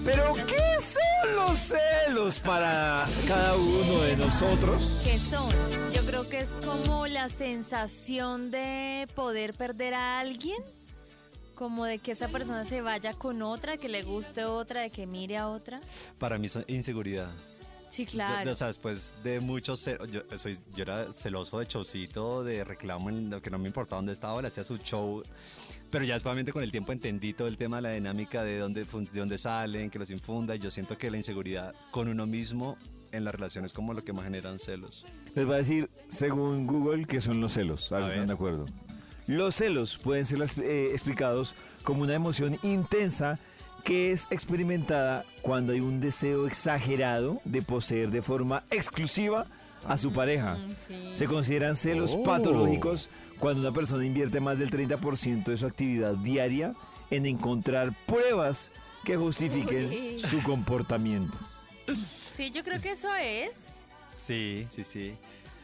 Pero 0.05 0.33
¿qué 0.47 0.77
son 0.79 1.35
los 1.35 1.59
celos 1.59 2.39
para 2.39 3.05
cada 3.27 3.55
uno 3.57 4.01
de 4.01 4.15
nosotros? 4.15 5.01
¿Qué 5.03 5.19
son? 5.19 5.49
Yo 5.93 6.05
creo 6.05 6.29
que 6.29 6.39
es 6.39 6.57
como 6.63 7.07
la 7.07 7.27
sensación 7.27 8.51
de 8.51 9.07
poder 9.15 9.53
perder 9.53 9.93
a 9.95 10.19
alguien, 10.19 10.63
como 11.57 11.85
de 11.85 11.99
que 11.99 12.11
esa 12.11 12.27
persona 12.27 12.63
se 12.65 12.81
vaya 12.81 13.13
con 13.13 13.41
otra, 13.41 13.77
que 13.77 13.89
le 13.89 14.03
guste 14.03 14.45
otra, 14.45 14.81
de 14.81 14.89
que 14.89 15.05
mire 15.07 15.37
a 15.37 15.47
otra. 15.49 15.81
Para 16.19 16.37
mí 16.37 16.45
es 16.45 16.57
inseguridad. 16.67 17.31
Sí, 17.89 18.05
Yo- 18.05 18.11
claro. 18.11 18.51
o 18.51 18.55
sea, 18.55 18.67
después 18.67 19.13
de 19.23 19.39
muchos, 19.39 19.85
yo, 20.11 20.21
soy, 20.37 20.57
yo 20.75 20.83
era 20.83 21.11
celoso 21.13 21.59
de 21.59 21.65
showcito, 21.65 22.43
de 22.43 22.63
reclamo, 22.65 23.09
en 23.09 23.29
lo 23.29 23.41
que 23.41 23.49
no 23.49 23.57
me 23.57 23.67
importaba 23.67 23.99
dónde 23.99 24.11
estaba, 24.13 24.41
le 24.41 24.49
hacía 24.49 24.63
su 24.65 24.77
show. 24.77 25.23
Pero 25.89 26.03
ya 26.03 26.15
después 26.15 26.45
con 26.51 26.63
el 26.63 26.71
tiempo 26.71 26.91
entendí 26.91 27.33
todo 27.33 27.47
el 27.47 27.57
tema 27.57 27.77
de 27.77 27.81
la 27.83 27.89
dinámica 27.91 28.43
de 28.43 28.59
dónde, 28.59 28.83
fun- 28.85 29.09
de 29.11 29.19
dónde 29.21 29.37
salen, 29.37 29.89
que 29.89 29.99
los 29.99 30.09
infunda. 30.09 30.53
Y 30.55 30.59
yo 30.59 30.69
siento 30.69 30.97
que 30.97 31.09
la 31.09 31.15
inseguridad 31.17 31.73
con 31.91 32.09
uno 32.09 32.25
mismo 32.27 32.77
en 33.13 33.23
las 33.23 33.33
relaciones 33.33 33.69
es 33.69 33.73
como 33.73 33.93
lo 33.93 34.03
que 34.03 34.11
más 34.11 34.25
generan 34.25 34.59
celos. 34.59 35.05
Les 35.33 35.45
voy 35.45 35.55
a 35.55 35.57
decir, 35.59 35.89
según 36.09 36.67
Google, 36.67 37.05
que 37.05 37.21
son 37.21 37.39
los 37.39 37.53
celos. 37.53 37.89
A 37.93 37.99
ver 37.99 38.03
A 38.03 38.07
si 38.07 38.11
están 38.19 38.27
ver. 38.27 38.27
de 38.27 38.33
acuerdo. 38.33 38.65
Los 39.27 39.55
celos 39.55 39.97
pueden 39.97 40.25
ser 40.25 40.39
eh, 40.63 40.89
explicados 40.91 41.55
como 41.83 42.01
una 42.03 42.13
emoción 42.15 42.57
intensa 42.63 43.39
que 43.83 44.11
es 44.11 44.27
experimentada 44.31 45.25
cuando 45.41 45.73
hay 45.73 45.79
un 45.79 45.99
deseo 46.01 46.47
exagerado 46.47 47.39
de 47.45 47.61
poseer 47.61 48.09
de 48.09 48.21
forma 48.21 48.63
exclusiva 48.71 49.45
a 49.85 49.97
su 49.97 50.11
pareja. 50.11 50.55
Mm, 50.55 50.75
sí. 50.87 51.11
Se 51.13 51.25
consideran 51.25 51.75
celos 51.75 52.15
Oh. 52.17 52.23
patológicos 52.23 53.09
cuando 53.39 53.61
una 53.61 53.71
persona 53.71 54.05
invierte 54.05 54.39
más 54.39 54.59
del 54.59 54.69
30% 54.69 55.51
de 55.51 55.57
su 55.57 55.65
actividad 55.65 56.15
diaria 56.15 56.73
en 57.11 57.25
encontrar 57.25 57.93
pruebas 58.05 58.71
que 59.05 59.15
justifiquen 59.15 59.87
Uy. 59.89 60.19
su 60.19 60.41
comportamiento. 60.43 61.37
Sí, 61.95 62.51
yo 62.51 62.63
creo 62.63 62.81
que 62.81 62.91
eso 62.91 63.13
es. 63.15 63.65
Sí, 64.07 64.65
sí, 64.69 64.83
sí. 64.83 65.15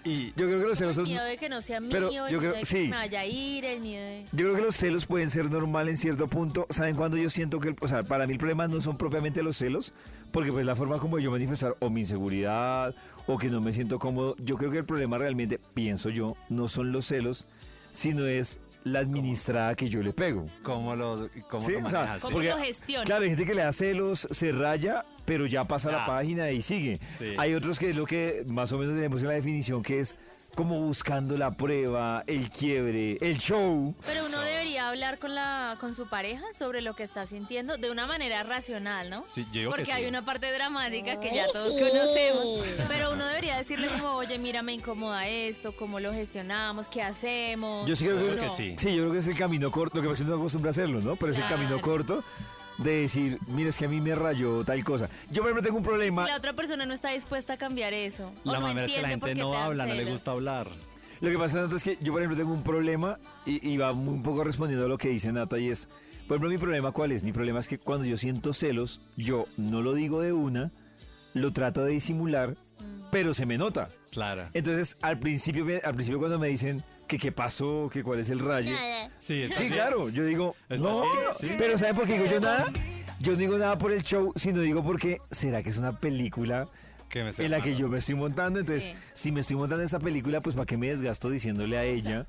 Y 0.05 0.27
Yo 0.35 0.47
creo 0.47 0.59
que 0.61 0.67
los 0.67 0.77
celos 0.77 0.97
El 0.97 1.03
son... 1.03 1.03
miedo 1.05 1.23
de 1.23 1.37
que 1.37 1.47
no 1.49 1.61
sea 1.61 1.79
mío, 1.79 1.89
Pero 1.91 2.07
el 2.09 2.13
yo 2.13 2.25
miedo 2.25 2.39
creo- 2.39 2.53
de 2.53 2.59
que 2.59 2.65
sí. 2.65 2.87
me 2.89 2.95
vaya 2.97 3.19
a 3.21 3.25
ir, 3.25 3.63
el 3.63 3.79
miedo 3.81 4.03
de... 4.03 4.23
Yo 4.31 4.37
creo 4.45 4.55
que 4.55 4.61
los 4.61 4.75
celos 4.75 5.05
pueden 5.05 5.29
ser 5.29 5.49
normal 5.49 5.87
en 5.87 5.95
cierto 5.97 6.27
punto. 6.27 6.67
¿Saben 6.69 6.95
cuando 6.95 7.15
yo 7.17 7.29
siento 7.29 7.59
que, 7.59 7.69
el- 7.69 7.75
o 7.79 7.87
sea, 7.87 8.03
para 8.03 8.27
mí 8.27 8.33
el 8.33 8.39
problema 8.39 8.67
no 8.67 8.81
son 8.81 8.97
propiamente 8.97 9.41
los 9.43 9.55
celos? 9.57 9.93
Porque 10.31 10.51
pues 10.51 10.65
la 10.65 10.75
forma 10.75 10.97
como 10.99 11.19
yo 11.19 11.31
manifestar 11.31 11.75
o 11.79 11.89
mi 11.89 12.01
inseguridad 12.01 12.93
o 13.27 13.37
que 13.37 13.47
no 13.49 13.61
me 13.61 13.71
siento 13.71 13.97
cómodo, 13.99 14.35
yo 14.39 14.57
creo 14.57 14.71
que 14.71 14.79
el 14.79 14.85
problema 14.85 15.17
realmente, 15.17 15.59
pienso 15.73 16.09
yo, 16.09 16.35
no 16.49 16.67
son 16.67 16.91
los 16.91 17.05
celos, 17.05 17.45
sino 17.91 18.25
es 18.25 18.59
la 18.83 18.99
administrada 18.99 19.75
que 19.75 19.87
yo 19.87 20.03
le 20.03 20.11
pego. 20.11 20.45
cómo 20.63 20.93
lo, 20.97 21.29
cómo 21.49 21.65
Sí, 21.65 21.71
lo 21.73 21.87
o 21.87 21.89
sea, 21.89 21.99
manejas. 21.99 22.21
¿Cómo 22.23 22.33
porque- 22.33 22.49
lo 22.49 22.57
gestiona? 22.57 23.05
Claro, 23.05 23.23
hay 23.23 23.29
gente 23.29 23.45
que 23.45 23.55
le 23.55 23.61
da 23.61 23.71
celos, 23.71 24.27
se 24.31 24.51
raya, 24.51 25.05
pero 25.25 25.45
ya 25.45 25.65
pasa 25.65 25.91
la 25.91 26.05
página 26.05 26.51
y 26.51 26.61
sigue. 26.61 26.99
Sí. 27.07 27.33
Hay 27.37 27.53
otros 27.53 27.79
que 27.79 27.89
es 27.91 27.95
lo 27.95 28.05
que 28.05 28.43
más 28.47 28.71
o 28.71 28.77
menos 28.77 28.95
tenemos 28.95 29.21
en 29.21 29.27
la 29.27 29.33
definición, 29.33 29.81
que 29.83 29.99
es 29.99 30.17
como 30.55 30.79
buscando 30.81 31.35
la 31.35 31.49
prueba, 31.57 32.23
el 32.27 32.47
quiebre, 32.51 33.17
el 33.21 33.39
show. 33.39 33.95
Pero 34.05 34.23
uno 34.27 34.39
debería 34.41 34.87
hablar 34.89 35.17
con 35.17 35.33
la 35.33 35.77
con 35.79 35.95
su 35.95 36.07
pareja 36.07 36.43
sobre 36.53 36.81
lo 36.81 36.95
que 36.95 37.01
está 37.01 37.25
sintiendo 37.25 37.77
de 37.77 37.89
una 37.89 38.05
manera 38.05 38.43
racional, 38.43 39.09
¿no? 39.09 39.23
Sí, 39.23 39.45
yo 39.51 39.61
digo 39.61 39.71
que 39.71 39.77
Porque 39.77 39.85
sí. 39.85 39.91
hay 39.93 40.05
una 40.05 40.23
parte 40.23 40.51
dramática 40.51 41.19
que 41.19 41.33
ya 41.33 41.47
todos 41.51 41.73
conocemos, 41.73 42.63
pero 42.87 43.13
uno 43.13 43.25
debería 43.25 43.57
decirle 43.57 43.87
como, 43.87 44.11
oye, 44.11 44.37
mira, 44.37 44.61
me 44.61 44.73
incomoda 44.73 45.27
esto, 45.27 45.75
cómo 45.75 45.99
lo 45.99 46.13
gestionamos, 46.13 46.85
qué 46.87 47.01
hacemos. 47.01 47.89
Yo 47.89 47.95
sí 47.95 48.05
creo 48.05 48.19
que, 48.19 48.35
que 48.35 48.45
No. 48.45 48.49
sí. 48.55 48.75
Sí, 48.77 48.95
yo 48.95 49.01
creo 49.03 49.13
que 49.13 49.19
es 49.19 49.27
el 49.27 49.37
camino 49.37 49.71
corto, 49.71 49.97
lo 49.97 50.03
que 50.03 50.09
pasa 50.09 50.21
es 50.21 50.27
que 50.27 50.31
no 50.31 50.37
acostumbra 50.37 50.69
a 50.69 50.71
hacerlo, 50.71 51.01
¿no? 51.01 51.15
Pero 51.15 51.31
es 51.31 51.37
el 51.39 51.47
camino 51.47 51.81
corto 51.81 52.23
de 52.77 53.01
decir, 53.01 53.39
mira, 53.47 53.69
es 53.69 53.77
que 53.77 53.85
a 53.85 53.89
mí 53.89 54.01
me 54.01 54.15
rayó 54.15 54.63
tal 54.63 54.83
cosa. 54.83 55.09
Yo, 55.29 55.41
por 55.41 55.51
ejemplo, 55.51 55.63
tengo 55.63 55.77
un 55.77 55.83
problema. 55.83 56.23
Si 56.25 56.31
la 56.31 56.37
otra 56.37 56.53
persona 56.53 56.85
no 56.85 56.93
está 56.93 57.09
dispuesta 57.09 57.53
a 57.53 57.57
cambiar 57.57 57.93
eso. 57.93 58.31
La 58.43 58.59
no 58.59 58.61
manera 58.61 58.85
es 58.85 58.91
que 58.91 59.01
la 59.01 59.09
gente 59.09 59.35
no 59.35 59.53
habla, 59.53 59.85
no 59.85 59.93
le 59.93 60.05
gusta 60.05 60.31
hablar. 60.31 60.69
Lo 61.21 61.29
que 61.29 61.37
pasa, 61.37 61.61
Nata, 61.61 61.75
es 61.75 61.83
que 61.83 61.97
yo, 62.01 62.11
por 62.11 62.21
ejemplo, 62.21 62.37
tengo 62.37 62.53
un 62.53 62.63
problema 62.63 63.17
y, 63.45 63.65
y 63.67 63.77
va 63.77 63.91
un 63.93 64.23
poco 64.23 64.43
respondiendo 64.43 64.85
a 64.85 64.89
lo 64.89 64.97
que 64.97 65.07
dice 65.09 65.31
Nata 65.31 65.57
y 65.57 65.69
es, 65.69 65.87
por 66.27 66.35
ejemplo, 66.35 66.49
mi 66.49 66.57
problema, 66.57 66.91
¿cuál 66.91 67.11
es? 67.13 67.23
Mi 67.23 67.31
problema 67.31 67.59
es 67.59 67.67
que 67.67 67.77
cuando 67.77 68.05
yo 68.05 68.17
siento 68.17 68.53
celos, 68.53 68.99
yo 69.15 69.45
no 69.55 69.81
lo 69.81 69.93
digo 69.93 70.21
de 70.21 70.33
una, 70.33 70.71
lo 71.33 71.53
trato 71.53 71.85
de 71.85 71.91
disimular, 71.91 72.55
pero 73.11 73.33
se 73.33 73.45
me 73.45 73.57
nota. 73.57 73.89
Claro. 74.11 74.49
Entonces, 74.53 74.97
al 75.01 75.19
principio, 75.19 75.65
al 75.83 75.93
principio 75.93 76.19
cuando 76.19 76.39
me 76.39 76.47
dicen 76.47 76.83
que 77.17 77.19
qué 77.27 77.31
pasó, 77.31 77.89
que 77.91 78.03
cuál 78.03 78.19
es 78.19 78.29
el 78.29 78.39
rayo. 78.39 78.75
Sí, 79.19 79.43
está 79.43 79.55
Sí, 79.57 79.61
bien. 79.63 79.73
claro. 79.73 80.09
Yo 80.09 80.25
digo, 80.25 80.55
Está 80.69 80.83
no, 80.83 81.01
bien, 81.01 81.13
no, 81.27 81.33
sí. 81.33 81.51
pero 81.57 81.77
¿saben 81.77 81.95
por 81.95 82.05
qué 82.07 82.13
digo 82.13 82.25
yo 82.25 82.39
nada? 82.39 82.71
Yo 83.19 83.33
no 83.33 83.37
digo 83.37 83.57
nada 83.57 83.77
por 83.77 83.91
el 83.91 84.03
show, 84.03 84.31
sino 84.35 84.61
digo 84.61 84.83
porque 84.83 85.19
será 85.31 85.61
que 85.63 85.69
es 85.69 85.77
una 85.77 85.99
película 85.99 86.67
Que 87.09 87.23
me 87.23 87.29
esté 87.29 87.45
en 87.45 87.51
la 87.51 87.61
que 87.61 87.75
yo 87.75 87.87
me 87.87 87.99
estoy 87.99 88.15
montando. 88.15 88.59
Entonces, 88.59 88.85
Sí. 88.85 88.95
si 89.13 89.31
me 89.31 89.39
estoy 89.41 89.55
montando 89.55 89.81
en 89.81 89.85
esta 89.85 89.99
película, 89.99 90.41
pues 90.41 90.55
¿para 90.55 90.65
qué 90.65 90.77
me 90.77 90.87
desgasto 90.87 91.29
diciéndole 91.29 91.77
a 91.77 91.83
ella 91.85 92.25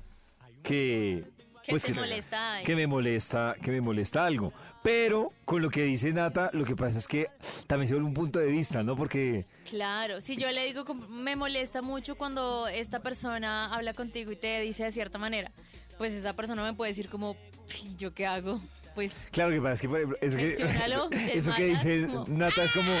que... 0.63 1.25
Que 1.65 1.71
pues 1.71 1.83
te 1.83 1.93
molesta. 1.93 2.59
que 2.63 2.75
me 2.75 2.85
molesta, 2.87 3.55
que 3.61 3.71
me 3.71 3.81
molesta 3.81 4.25
algo. 4.25 4.53
Pero 4.83 5.33
con 5.45 5.61
lo 5.63 5.69
que 5.71 5.83
dice 5.83 6.13
Nata, 6.13 6.51
lo 6.53 6.63
que 6.63 6.75
pasa 6.75 6.99
es 6.99 7.07
que 7.07 7.27
también 7.65 7.87
se 7.87 7.95
vuelve 7.95 8.07
un 8.07 8.13
punto 8.13 8.37
de 8.39 8.47
vista, 8.51 8.83
¿no? 8.83 8.95
Porque 8.95 9.45
Claro, 9.69 10.21
si 10.21 10.35
yo 10.35 10.51
le 10.51 10.63
digo, 10.65 10.85
me 10.93 11.35
molesta 11.35 11.81
mucho 11.81 12.15
cuando 12.15 12.67
esta 12.67 12.99
persona 13.01 13.73
habla 13.73 13.93
contigo 13.93 14.31
y 14.31 14.35
te 14.35 14.61
dice 14.61 14.83
de 14.83 14.91
cierta 14.91 15.17
manera, 15.17 15.51
pues 15.97 16.13
esa 16.13 16.33
persona 16.33 16.61
me 16.63 16.73
puede 16.75 16.91
decir 16.91 17.09
como, 17.09 17.35
"¿Y 17.83 17.95
¿yo 17.95 18.13
qué 18.13 18.27
hago? 18.27 18.61
Pues 18.93 19.13
Claro 19.31 19.49
que 19.51 19.59
pasa 19.59 19.73
es 19.73 19.81
que, 19.81 19.89
por 19.89 19.97
ejemplo, 19.97 20.17
eso 20.21 20.37
que, 20.37 20.53
eso 21.33 21.53
que 21.55 21.65
dice 21.65 22.07
como- 22.07 22.25
Nata 22.27 22.63
es 22.63 22.71
como 22.71 22.91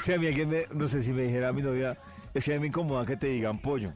si 0.00 0.12
a 0.12 0.18
mí 0.18 0.26
alguien 0.26 0.48
me, 0.50 0.64
no 0.72 0.86
sé 0.88 1.02
si 1.02 1.12
me 1.12 1.22
dijera 1.22 1.48
a 1.48 1.52
mi 1.52 1.62
novia, 1.62 1.96
es 2.34 2.44
que 2.44 2.52
a 2.52 2.54
mí 2.56 2.60
me 2.60 2.66
incomoda 2.68 3.06
que 3.06 3.16
te 3.16 3.28
digan 3.28 3.58
pollo. 3.58 3.92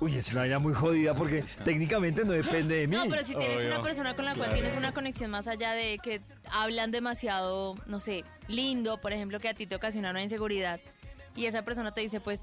Uy, 0.00 0.16
es 0.16 0.30
una 0.30 0.40
vaina 0.40 0.58
muy 0.58 0.72
jodida 0.72 1.14
porque 1.14 1.44
técnicamente 1.64 2.24
no 2.24 2.32
depende 2.32 2.76
de 2.76 2.86
mí. 2.86 2.96
No, 2.96 3.04
pero 3.08 3.22
si 3.22 3.34
tienes 3.34 3.58
Obvio. 3.58 3.68
una 3.68 3.82
persona 3.82 4.14
con 4.14 4.24
la 4.24 4.34
cual 4.34 4.52
tienes 4.52 4.74
una 4.76 4.92
conexión 4.92 5.30
más 5.30 5.46
allá 5.46 5.72
de 5.72 5.98
que 5.98 6.22
hablan 6.50 6.90
demasiado, 6.90 7.74
no 7.86 8.00
sé, 8.00 8.24
lindo, 8.48 8.98
por 9.00 9.12
ejemplo, 9.12 9.40
que 9.40 9.48
a 9.48 9.54
ti 9.54 9.66
te 9.66 9.74
ocasiona 9.74 10.10
una 10.10 10.22
inseguridad 10.22 10.80
y 11.36 11.46
esa 11.46 11.64
persona 11.64 11.92
te 11.92 12.00
dice, 12.00 12.20
pues, 12.20 12.40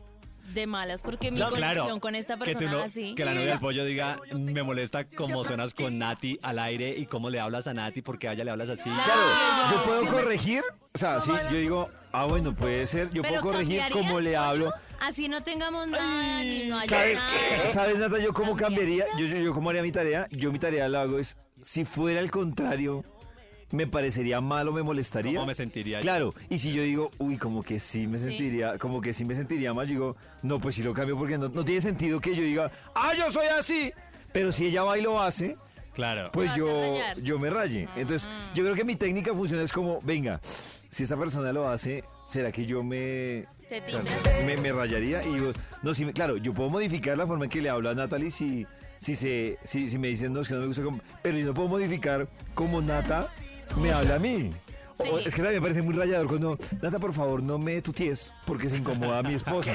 de 0.53 0.65
malas, 0.67 1.01
porque 1.01 1.31
mi 1.31 1.37
No, 1.39 1.49
conexión 1.49 1.73
claro. 1.85 1.99
con 1.99 2.15
esta 2.15 2.37
que, 2.37 2.45
persona 2.53 2.71
no- 2.71 2.79
es 2.79 2.85
así. 2.85 3.15
que 3.15 3.25
la 3.25 3.33
novia 3.33 3.49
del 3.51 3.59
pollo 3.59 3.85
diga, 3.85 4.19
me 4.35 4.63
molesta 4.63 5.03
cómo 5.03 5.43
suenas 5.43 5.73
con 5.73 5.97
Nati 5.97 6.39
al 6.41 6.59
aire 6.59 6.95
y 6.97 7.05
cómo 7.05 7.29
le 7.29 7.39
hablas 7.39 7.67
a 7.67 7.73
Nati 7.73 8.01
porque 8.01 8.27
a 8.27 8.33
ella 8.33 8.43
le 8.43 8.51
hablas 8.51 8.69
así. 8.69 8.89
Claro, 8.89 9.03
Claro, 9.05 9.75
yo 9.75 9.83
puedo 9.83 10.01
sí. 10.01 10.07
corregir, 10.07 10.63
o 10.93 10.97
sea, 10.97 11.21
sí, 11.21 11.31
yo 11.51 11.57
digo, 11.57 11.89
ah, 12.11 12.25
bueno, 12.25 12.55
puede 12.55 12.87
ser, 12.87 13.11
yo 13.11 13.21
puedo 13.23 13.41
corregir 13.41 13.79
¿cambiarías, 13.79 14.07
como 14.07 14.19
le 14.21 14.35
hablo. 14.37 14.73
Así 14.99 15.27
no 15.27 15.43
tengamos 15.43 15.87
nada, 15.87 16.41
ni 16.41 16.63
no 16.67 16.79
haya 16.79 16.89
¿Sabes, 16.89 17.15
nada. 17.15 17.67
¿Sabes, 17.67 17.99
Nata, 17.99 18.19
yo 18.19 18.33
cómo 18.33 18.55
cambiaría? 18.55 19.05
Yo, 19.17 19.25
yo, 19.25 19.37
yo 19.37 19.53
cómo 19.53 19.69
haría 19.69 19.83
mi 19.83 19.91
tarea. 19.91 20.27
Yo 20.31 20.51
mi 20.51 20.59
tarea 20.59 20.87
la 20.89 21.01
hago 21.01 21.19
es, 21.19 21.37
si 21.61 21.85
fuera 21.85 22.19
al 22.19 22.31
contrario, 22.31 23.03
me 23.71 23.85
parecería 23.87 24.39
mal 24.41 24.67
o 24.67 24.71
me 24.71 24.81
molestaría. 24.83 25.33
¿Cómo 25.35 25.47
me 25.47 25.53
sentiría 25.53 25.97
yo? 25.99 26.03
Claro, 26.03 26.33
y 26.49 26.57
si 26.57 26.71
yo 26.71 26.83
digo, 26.83 27.11
uy, 27.17 27.37
como 27.37 27.63
que 27.63 27.79
sí 27.79 28.07
me 28.07 28.17
Sí. 28.17 28.25
sentiría, 28.25 28.77
como 28.77 29.01
que 29.01 29.13
sí 29.13 29.25
me 29.25 29.35
sentiría 29.35 29.73
mal, 29.73 29.87
yo 29.87 29.91
digo, 29.93 30.15
no, 30.43 30.59
pues 30.59 30.75
sí 30.75 30.83
lo 30.83 30.93
cambio 30.93 31.17
porque 31.17 31.37
no, 31.37 31.49
no 31.49 31.65
tiene 31.65 31.81
sentido 31.81 32.19
que 32.21 32.35
yo 32.35 32.43
diga, 32.43 32.71
ah, 32.95 33.11
yo 33.17 33.29
soy 33.31 33.47
así. 33.47 33.91
Pero 34.31 34.51
si 34.51 34.67
ella 34.67 34.83
va 34.83 34.97
y 34.97 35.01
lo 35.01 35.21
hace, 35.21 35.57
Claro. 35.93 36.29
pues 36.31 36.53
yo, 36.55 36.93
yo 37.21 37.39
me 37.39 37.49
raye. 37.49 37.87
Entonces, 37.95 38.29
yo 38.53 38.63
creo 38.63 38.75
que 38.75 38.83
mi 38.83 38.95
técnica 38.95 39.33
funciona 39.33 39.63
es 39.63 39.71
como, 39.73 39.99
venga, 40.01 40.39
si 40.43 41.03
esta 41.03 41.17
persona 41.17 41.51
lo 41.51 41.67
hace, 41.67 42.03
¿será 42.27 42.51
que 42.51 42.65
yo 42.65 42.83
me, 42.83 43.45
me, 44.45 44.57
me 44.57 44.71
rayaría? 44.71 45.23
Y 45.25 45.33
digo, 45.33 45.51
no, 45.81 45.93
si 45.93 46.05
me- 46.05 46.13
claro, 46.13 46.37
yo 46.37 46.53
puedo 46.53 46.69
modificar 46.69 47.17
la 47.17 47.25
forma 47.27 47.45
en 47.45 47.51
que 47.51 47.61
le 47.61 47.69
hablo 47.69 47.89
a 47.89 47.93
Natalie 47.95 48.29
si, 48.31 48.65
si, 48.99 49.15
se, 49.15 49.57
si, 49.63 49.89
si 49.89 49.97
me 49.97 50.07
dicen, 50.09 50.33
no, 50.33 50.41
es 50.41 50.47
que 50.47 50.53
no 50.53 50.61
me 50.61 50.67
gusta, 50.67 50.83
como-". 50.83 51.01
pero 51.23 51.37
yo 51.37 51.45
no 51.47 51.53
puedo 51.53 51.67
modificar 51.67 52.27
como 52.53 52.81
Nata 52.81 53.27
me 53.75 53.91
habla 53.91 54.15
a 54.15 54.19
mí. 54.19 54.49
O- 54.99 55.19
es 55.19 55.25
que 55.35 55.43
también 55.43 55.55
me 55.55 55.61
parece 55.61 55.83
muy 55.83 55.93
rayador 55.93 56.27
cuando, 56.27 56.57
Nata, 56.81 56.97
por 56.97 57.13
favor, 57.13 57.43
no 57.43 57.59
me 57.59 57.79
tuties 57.83 58.33
porque 58.47 58.67
se 58.67 58.77
incomoda 58.77 59.19
a 59.19 59.23
mi 59.23 59.35
esposa. 59.35 59.73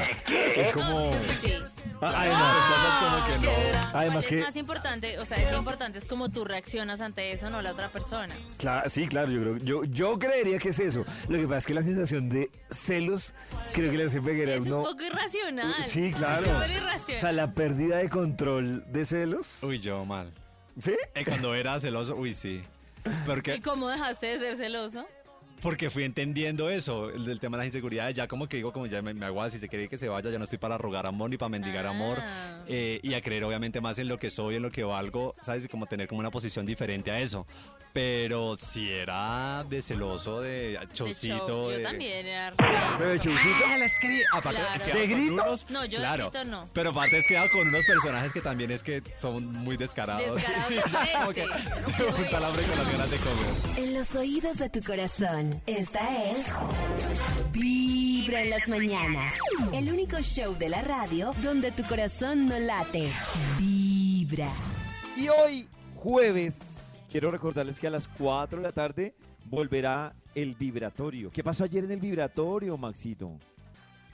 Es 0.56 0.72
como... 0.72 0.90
No, 0.90 1.12
sí, 1.12 1.18
sí, 1.42 1.46
sí. 1.46 1.82
Ah, 2.00 2.12
Además, 2.16 2.56
como 2.98 3.26
que 3.26 3.46
no. 3.46 3.88
además 3.96 4.24
es 4.24 4.28
que... 4.30 4.40
más 4.42 4.56
importante, 4.56 5.18
o 5.20 5.24
sea, 5.24 5.36
es 5.36 5.56
importante 5.56 5.98
es 6.00 6.06
como 6.06 6.28
tú 6.30 6.44
reaccionas 6.44 7.00
ante 7.00 7.30
eso, 7.30 7.48
no 7.50 7.62
la 7.62 7.70
otra 7.70 7.88
persona. 7.90 8.34
Cla- 8.58 8.88
sí, 8.88 9.06
claro, 9.06 9.30
yo 9.30 9.40
creo, 9.40 9.56
yo, 9.58 9.84
yo 9.84 10.18
creería 10.18 10.58
que 10.58 10.70
es 10.70 10.80
eso. 10.80 11.04
Lo 11.28 11.38
que 11.38 11.44
pasa 11.44 11.58
es 11.58 11.66
que 11.66 11.74
la 11.74 11.82
sensación 11.84 12.28
de 12.28 12.50
celos 12.68 13.34
creo 13.72 13.92
que 13.92 13.98
le 13.98 14.04
hace 14.06 14.20
pegar 14.20 14.48
a 14.48 14.54
Es 14.54 14.62
uno. 14.62 14.78
un 14.78 14.84
poco 14.86 15.02
irracional. 15.04 15.84
Sí, 15.86 16.10
claro. 16.12 16.46
Súper 16.46 16.70
O 16.70 16.72
irracional. 16.72 17.20
sea, 17.20 17.30
la 17.30 17.52
pérdida 17.52 17.98
de 17.98 18.08
control 18.08 18.82
de 18.92 19.06
celos. 19.06 19.62
Uy, 19.62 19.78
yo 19.78 20.04
mal. 20.04 20.32
¿Sí? 20.80 20.94
Eh, 21.14 21.24
cuando 21.24 21.54
era 21.54 21.78
celoso, 21.78 22.16
uy, 22.16 22.34
sí. 22.34 22.62
Porque, 23.26 23.56
¿Y 23.56 23.60
cómo 23.60 23.88
dejaste 23.88 24.26
de 24.26 24.38
ser 24.38 24.56
celoso? 24.56 25.06
porque 25.60 25.90
fui 25.90 26.02
entendiendo 26.02 26.68
eso, 26.70 27.08
el 27.10 27.24
del 27.24 27.38
tema 27.38 27.56
de 27.56 27.60
las 27.60 27.66
inseguridades. 27.66 28.16
Ya 28.16 28.26
como 28.26 28.48
que 28.48 28.56
digo, 28.56 28.72
como 28.72 28.86
ya 28.86 29.00
me, 29.00 29.14
me 29.14 29.26
hago, 29.26 29.48
si 29.48 29.60
se 29.60 29.68
quiere 29.68 29.88
que 29.88 29.96
se 29.96 30.08
vaya, 30.08 30.28
ya 30.28 30.36
no 30.38 30.42
estoy 30.42 30.58
para 30.58 30.76
rogar 30.76 31.06
amor 31.06 31.30
ni 31.30 31.36
para 31.36 31.50
mendigar 31.50 31.86
Ah. 31.86 31.90
amor. 31.90 32.18
eh, 32.66 32.98
y 33.02 33.14
a 33.14 33.20
creer 33.20 33.44
obviamente 33.44 33.80
más 33.80 33.96
en 34.00 34.08
lo 34.08 34.18
que 34.18 34.28
soy, 34.28 34.56
en 34.56 34.62
lo 34.62 34.70
que 34.72 34.82
valgo, 34.82 35.34
¿sabes? 35.40 35.64
Y 35.64 35.68
como 35.68 35.86
tener 35.86 36.08
como 36.08 36.18
una 36.18 36.32
posición 36.32 36.66
diferente 36.66 37.12
a 37.12 37.20
eso. 37.20 37.46
Pero 37.92 38.56
si 38.56 38.90
era 38.90 39.64
de 39.68 39.82
celoso, 39.82 40.40
de 40.40 40.78
chocito, 40.94 41.68
de... 41.68 41.76
Yo 41.78 41.82
también 41.82 42.26
era 42.26 42.50
re- 42.50 42.56
Pero 42.98 43.10
de 43.10 43.20
chaucito. 43.20 43.54
Ah. 43.66 44.38
Aparte, 44.38 44.60
Claro. 44.60 44.74
es 44.76 44.82
que 44.84 44.92
¿De 44.98 45.06
grito? 45.06 45.32
unos- 45.34 45.70
No, 45.70 45.84
yo 45.84 45.90
de 45.90 45.96
claro. 45.98 46.30
grito 46.30 46.44
no. 46.46 46.68
Pero 46.72 46.90
aparte 46.90 47.18
es 47.18 47.26
que 47.28 47.36
hago 47.36 47.48
con 47.52 47.68
unos 47.68 47.84
personajes 47.84 48.32
que 48.32 48.40
también 48.40 48.70
es 48.70 48.82
que 48.82 49.02
son 49.18 49.44
muy 49.52 49.76
descarados. 49.76 50.40
Se 50.42 51.92
junta 51.92 52.38
el 52.38 52.44
hambre 52.44 52.62
con 52.64 52.78
las 52.78 52.90
ganas 52.92 53.10
de 53.10 53.16
comer. 53.18 53.78
En 53.78 53.94
los 53.94 54.16
oídos 54.16 54.56
de 54.58 54.70
tu 54.70 54.80
corazón, 54.80 55.62
esta 55.66 56.00
es. 56.30 56.46
Vibra 57.52 58.42
en 58.42 58.50
las 58.50 58.68
mañanas. 58.68 59.34
El 59.72 59.92
único 59.92 60.18
show 60.22 60.56
de 60.56 60.68
la 60.70 60.80
radio 60.82 61.32
donde 61.42 61.72
tu 61.72 61.82
corazón 61.84 62.46
no 62.46 62.58
late. 62.58 63.10
Vibra. 63.58 64.48
Y 65.16 65.28
hoy, 65.28 65.68
jueves, 65.96 66.58
quiero 67.12 67.30
recordarles 67.30 67.78
que 67.78 67.86
a 67.86 67.90
las 67.90 68.08
4 68.08 68.58
de 68.58 68.62
la 68.62 68.72
tarde 68.72 69.14
volverá 69.44 70.14
el 70.34 70.54
vibratorio. 70.54 71.30
¿Qué 71.30 71.44
pasó 71.44 71.62
ayer 71.64 71.84
en 71.84 71.90
el 71.90 72.00
vibratorio, 72.00 72.76
Maxito? 72.78 73.38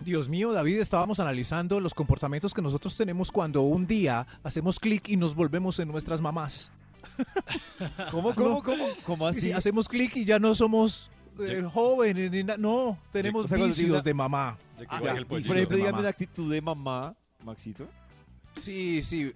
Dios 0.01 0.29
mío, 0.29 0.53
David, 0.53 0.81
estábamos 0.81 1.19
analizando 1.21 1.81
los 1.81 1.95
comportamientos 1.95 2.53
que 2.53 2.61
nosotros 2.63 2.97
tenemos 2.97 3.31
cuando 3.33 3.63
un 3.63 3.87
día 3.87 4.27
hacemos 4.43 4.79
clic 4.79 5.09
y 5.09 5.17
nos 5.17 5.35
volvemos 5.35 5.79
en 5.79 5.89
nuestras 5.89 6.21
mamás. 6.21 6.71
¿Cómo, 8.11 8.35
cómo, 8.35 8.63
cómo? 8.63 8.89
¿Cómo 9.05 9.25
Sí, 9.27 9.31
así? 9.31 9.41
sí, 9.41 9.53
hacemos 9.53 9.89
clic 9.89 10.17
y 10.17 10.25
ya 10.25 10.39
no 10.39 10.55
somos 10.55 11.11
eh, 11.41 11.63
jóvenes 11.73 12.31
ni 12.33 12.43
No, 12.45 12.99
tenemos 13.13 13.45
o 13.45 13.49
sea, 13.49 13.59
vicios 13.59 13.91
una- 13.91 14.01
de 14.03 14.15
mamá. 14.15 14.59
Ah, 14.89 15.01
ya, 15.03 15.25
Por 15.25 15.39
ejemplo, 15.41 15.77
dígame 15.77 15.99
una 16.01 16.09
actitud 16.09 16.53
de 16.53 16.61
mamá, 16.61 17.15
Maxito. 17.45 17.89
Sí, 18.55 19.03
sí. 19.03 19.33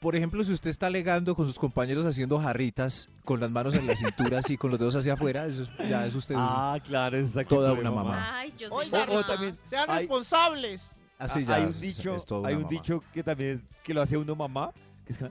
Por 0.00 0.16
ejemplo, 0.16 0.42
si 0.44 0.52
usted 0.52 0.70
está 0.70 0.86
alegando 0.86 1.34
con 1.36 1.46
sus 1.46 1.58
compañeros 1.58 2.06
haciendo 2.06 2.40
jarritas 2.40 3.08
con 3.24 3.38
las 3.38 3.50
manos 3.50 3.74
en 3.74 3.86
la 3.86 3.94
cintura 3.94 4.38
así, 4.38 4.56
con 4.56 4.70
los 4.70 4.78
dedos 4.80 4.96
hacia 4.96 5.12
afuera, 5.12 5.46
eso 5.46 5.62
es- 5.62 5.88
ya 5.88 6.06
es 6.06 6.14
usted. 6.14 6.34
un- 6.34 6.40
Ah, 6.42 6.78
claro, 6.84 7.18
es 7.18 7.32
Toda 7.46 7.72
una 7.74 7.90
mamá. 7.90 8.38
Ay, 8.40 8.52
yo 8.58 8.68
soy 8.70 8.86
Oiga, 8.86 9.00
O, 9.04 9.10
o 9.10 9.14
mamá. 9.16 9.26
también 9.26 9.58
Sean 9.66 9.90
hay- 9.90 9.98
responsables. 9.98 10.92
así 11.18 11.40
Ah, 11.40 11.42
ya 11.48 11.54
hay 11.56 11.62
un 11.64 11.80
dicho, 11.80 12.16
es 12.16 12.24
hay 12.30 12.54
un 12.54 12.62
mamá. 12.62 12.68
dicho 12.70 13.04
que 13.12 13.22
también 13.22 13.50
es, 13.56 13.62
que 13.84 13.92
lo 13.94 14.00
hace 14.02 14.16
uno 14.16 14.34
mamá, 14.34 14.72
que 15.06 15.12
es 15.12 15.18
que, 15.18 15.30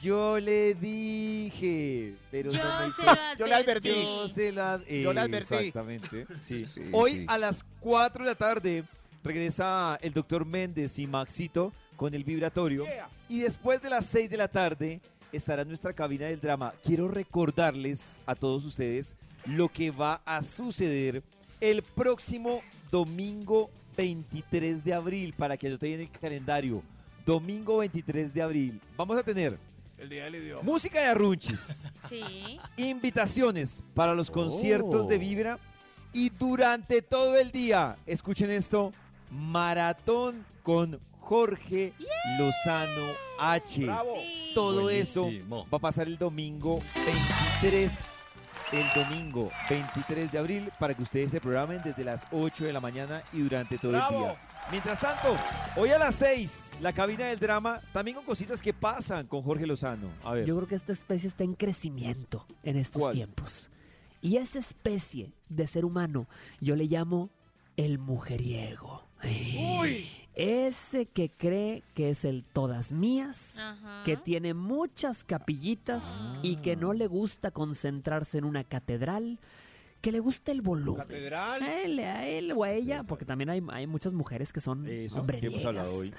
yo 0.00 0.38
le 0.38 0.74
dije, 0.74 2.14
pero 2.30 2.50
Yo 2.50 2.58
no 2.62 2.64
me 2.78 2.84
se 2.84 2.88
hizo- 2.90 3.02
lo 3.04 3.38
Yo 3.38 3.46
le 3.46 3.54
advertí. 3.54 3.88
Yo 3.88 4.28
se 4.28 4.52
Yo 5.02 5.12
le 5.12 5.20
advertí. 5.20 5.54
Exactamente, 5.54 6.26
sí. 6.42 6.64
Sí, 6.66 6.80
Hoy 6.92 7.10
sí. 7.12 7.24
a 7.28 7.38
las 7.38 7.64
4 7.80 8.24
de 8.24 8.30
la 8.30 8.36
tarde 8.36 8.84
regresa 9.24 9.98
el 10.00 10.12
doctor 10.12 10.44
Méndez 10.44 10.98
y 11.00 11.06
Maxito 11.08 11.72
con 11.96 12.14
el 12.14 12.24
vibratorio. 12.24 12.84
Yeah. 12.84 13.08
Y 13.28 13.40
después 13.40 13.80
de 13.82 13.90
las 13.90 14.06
6 14.06 14.30
de 14.30 14.36
la 14.36 14.48
tarde 14.48 15.00
estará 15.32 15.62
en 15.62 15.68
nuestra 15.68 15.92
cabina 15.92 16.26
del 16.26 16.40
drama. 16.40 16.72
Quiero 16.82 17.08
recordarles 17.08 18.20
a 18.26 18.34
todos 18.34 18.64
ustedes 18.64 19.16
lo 19.46 19.68
que 19.68 19.90
va 19.90 20.20
a 20.24 20.42
suceder 20.42 21.22
el 21.60 21.82
próximo 21.82 22.60
domingo 22.90 23.70
23 23.96 24.84
de 24.84 24.92
abril, 24.94 25.32
para 25.32 25.56
que 25.56 25.70
lo 25.70 25.78
tengan 25.78 26.00
en 26.00 26.06
el 26.06 26.10
calendario. 26.20 26.82
Domingo 27.24 27.78
23 27.78 28.32
de 28.34 28.42
abril. 28.42 28.80
Vamos 28.96 29.18
a 29.18 29.22
tener 29.22 29.58
El 29.98 30.08
día 30.08 30.24
del 30.24 30.34
idioma. 30.36 30.62
música 30.62 31.00
de 31.00 31.06
arrunchis, 31.06 31.80
Sí. 32.08 32.60
invitaciones 32.76 33.82
para 33.94 34.14
los 34.14 34.30
conciertos 34.30 35.08
de 35.08 35.16
Oh. 35.16 35.18
Vibra 35.18 35.58
y 36.12 36.28
durante 36.30 37.02
todo 37.02 37.36
el 37.36 37.50
día, 37.50 37.96
escuchen 38.06 38.50
esto, 38.50 38.92
maratón 39.30 40.44
con 40.62 41.00
Jorge 41.26 41.92
Lozano 42.38 43.12
H. 43.40 43.82
Bravo. 43.84 44.14
Sí. 44.14 44.52
Todo 44.54 44.88
eso 44.88 45.28
va 45.52 45.76
a 45.76 45.80
pasar 45.80 46.06
el 46.06 46.16
domingo 46.16 46.80
23. 47.04 48.18
El 48.72 48.86
domingo 48.94 49.50
23 49.68 50.30
de 50.30 50.38
abril 50.38 50.70
para 50.78 50.94
que 50.94 51.02
ustedes 51.02 51.32
se 51.32 51.40
programen 51.40 51.80
desde 51.84 52.04
las 52.04 52.24
8 52.30 52.64
de 52.66 52.72
la 52.72 52.80
mañana 52.80 53.24
y 53.32 53.40
durante 53.40 53.76
todo 53.76 53.90
el 53.90 53.96
Bravo. 53.96 54.18
día. 54.20 54.36
Mientras 54.70 55.00
tanto, 55.00 55.36
hoy 55.76 55.90
a 55.90 55.98
las 55.98 56.14
6, 56.14 56.76
la 56.80 56.92
cabina 56.92 57.24
del 57.26 57.40
drama, 57.40 57.80
también 57.92 58.16
con 58.16 58.24
cositas 58.24 58.62
que 58.62 58.72
pasan 58.72 59.26
con 59.26 59.42
Jorge 59.42 59.66
Lozano. 59.66 60.08
A 60.24 60.32
ver. 60.32 60.46
Yo 60.46 60.54
creo 60.56 60.68
que 60.68 60.74
esta 60.76 60.92
especie 60.92 61.28
está 61.28 61.42
en 61.42 61.54
crecimiento 61.54 62.46
en 62.62 62.76
estos 62.76 63.02
¿Cuál? 63.02 63.14
tiempos. 63.14 63.70
Y 64.22 64.36
esa 64.36 64.60
especie 64.60 65.32
de 65.48 65.66
ser 65.66 65.84
humano 65.84 66.28
yo 66.60 66.76
le 66.76 66.84
llamo 66.84 67.30
el 67.76 67.98
mujeriego. 67.98 69.02
Uy. 69.24 70.08
Ese 70.36 71.06
que 71.06 71.30
cree 71.30 71.82
que 71.94 72.10
es 72.10 72.24
el 72.26 72.44
todas 72.44 72.92
mías, 72.92 73.54
Ajá. 73.58 74.02
que 74.04 74.16
tiene 74.18 74.52
muchas 74.52 75.24
capillitas 75.24 76.04
y 76.42 76.56
que 76.56 76.76
no 76.76 76.92
le 76.92 77.06
gusta 77.06 77.50
concentrarse 77.50 78.36
en 78.36 78.44
una 78.44 78.62
catedral, 78.62 79.38
que 80.02 80.12
le 80.12 80.20
gusta 80.20 80.52
el 80.52 80.60
volumen. 80.60 81.00
Catedral. 81.06 81.62
A 81.62 81.80
él, 81.82 81.98
a 82.00 82.26
él 82.26 82.52
o 82.52 82.64
a 82.64 82.70
ella, 82.70 83.02
porque 83.02 83.24
también 83.24 83.48
hay, 83.48 83.62
hay 83.70 83.86
muchas 83.86 84.12
mujeres 84.12 84.52
que 84.52 84.60
son 84.60 84.86
Eso, 84.86 85.20
hombre 85.20 85.40
que 85.40 85.46
hemos 85.46 85.64
hablado 85.64 85.94
hoy. 85.96 86.12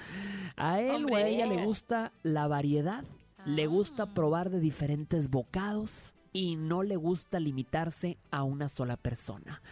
A 0.56 0.80
él 0.80 1.06
o 1.10 1.14
a 1.14 1.22
ella 1.22 1.46
le 1.46 1.64
gusta 1.64 2.10
la 2.24 2.48
variedad, 2.48 3.04
le 3.46 3.66
gusta 3.68 4.02
Ah. 4.02 4.14
probar 4.14 4.50
de 4.50 4.58
diferentes 4.58 5.30
bocados 5.30 6.12
y 6.32 6.56
no 6.56 6.82
le 6.82 6.96
gusta 6.96 7.38
limitarse 7.38 8.18
a 8.32 8.42
una 8.42 8.68
sola 8.68 8.96
persona. 8.96 9.62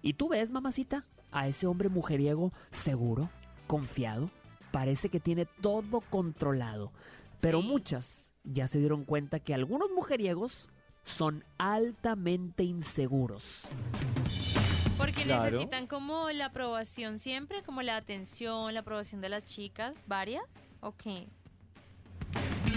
Y 0.00 0.14
tú 0.14 0.30
ves, 0.30 0.50
mamacita, 0.50 1.04
a 1.30 1.46
ese 1.46 1.66
hombre 1.66 1.88
mujeriego 1.90 2.52
seguro, 2.72 3.28
confiado, 3.66 4.30
parece 4.70 5.08
que 5.08 5.20
tiene 5.20 5.46
todo 5.46 6.00
controlado. 6.00 6.92
Pero 7.40 7.60
Sí. 7.60 7.68
muchas 7.68 8.30
ya 8.44 8.66
se 8.68 8.78
dieron 8.78 9.04
cuenta 9.04 9.40
que 9.40 9.54
algunos 9.54 9.88
mujeriegos 9.94 10.68
son 11.04 11.44
altamente 11.58 12.62
inseguros. 12.64 13.68
Porque 14.98 15.22
Claro. 15.24 15.44
necesitan 15.44 15.86
como 15.88 16.30
la 16.30 16.46
aprobación 16.46 17.18
siempre, 17.18 17.62
como 17.64 17.82
la 17.82 17.96
atención, 17.96 18.72
la 18.74 18.80
aprobación 18.80 19.20
de 19.20 19.28
las 19.28 19.44
chicas, 19.44 19.96
varias. 20.06 20.68
Ok. 20.80 21.02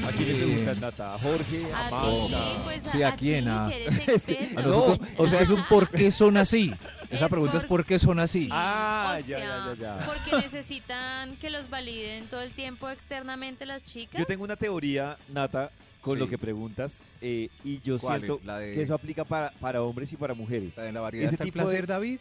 ¿A 0.05 0.11
quién 0.11 0.27
le 0.29 0.35
preguntas, 0.45 0.77
Nata? 0.79 1.15
¿A 1.15 1.19
Jorge? 1.19 1.65
¿A, 1.73 1.87
A 1.87 2.57
¿A- 2.59 2.63
pues 2.63 2.83
Sí, 2.83 3.01
¿a 3.03 3.15
quién? 3.15 3.47
experto. 3.47 4.59
A 4.59 4.61
nosotros, 4.63 4.99
o 5.17 5.27
sea, 5.27 5.41
es 5.41 5.49
un 5.49 5.63
por 5.69 5.89
qué 5.89 6.11
son 6.11 6.37
así. 6.37 6.73
Esa 7.09 7.25
Es 7.25 7.29
pregunta 7.31 7.57
es 7.57 7.65
por- 7.65 7.85
qué 7.85 7.99
son 7.99 8.19
así. 8.19 8.49
Ah, 8.51 9.15
o 9.17 9.19
ya, 9.19 9.37
sea, 9.37 9.39
ya, 9.39 9.75
ya, 9.75 9.99
ya. 9.99 10.05
Porque 10.05 10.31
necesitan 10.45 11.35
que 11.37 11.49
los 11.49 11.69
validen 11.69 12.27
todo 12.27 12.41
el 12.41 12.51
tiempo 12.51 12.89
externamente 12.89 13.65
las 13.65 13.83
chicas. 13.83 14.19
Yo 14.19 14.25
tengo 14.25 14.43
una 14.43 14.55
teoría, 14.55 15.17
Nata, 15.29 15.71
con 16.01 16.15
Sí. 16.15 16.19
lo 16.19 16.29
que 16.29 16.37
preguntas, 16.37 17.03
eh, 17.21 17.49
y 17.63 17.79
yo 17.81 17.97
siento 17.99 18.39
La 18.43 18.59
de- 18.59 18.73
que 18.73 18.81
eso 18.83 18.93
aplica 18.93 19.23
para, 19.23 19.51
para 19.59 19.81
hombres 19.81 20.11
y 20.13 20.17
para 20.17 20.33
mujeres. 20.33 20.77
En 20.77 20.93
la 20.93 21.01
variedad 21.01 21.25
Ese 21.27 21.35
está 21.35 21.43
el 21.43 21.49
de- 21.49 21.53
placer, 21.53 21.87
David. 21.87 22.19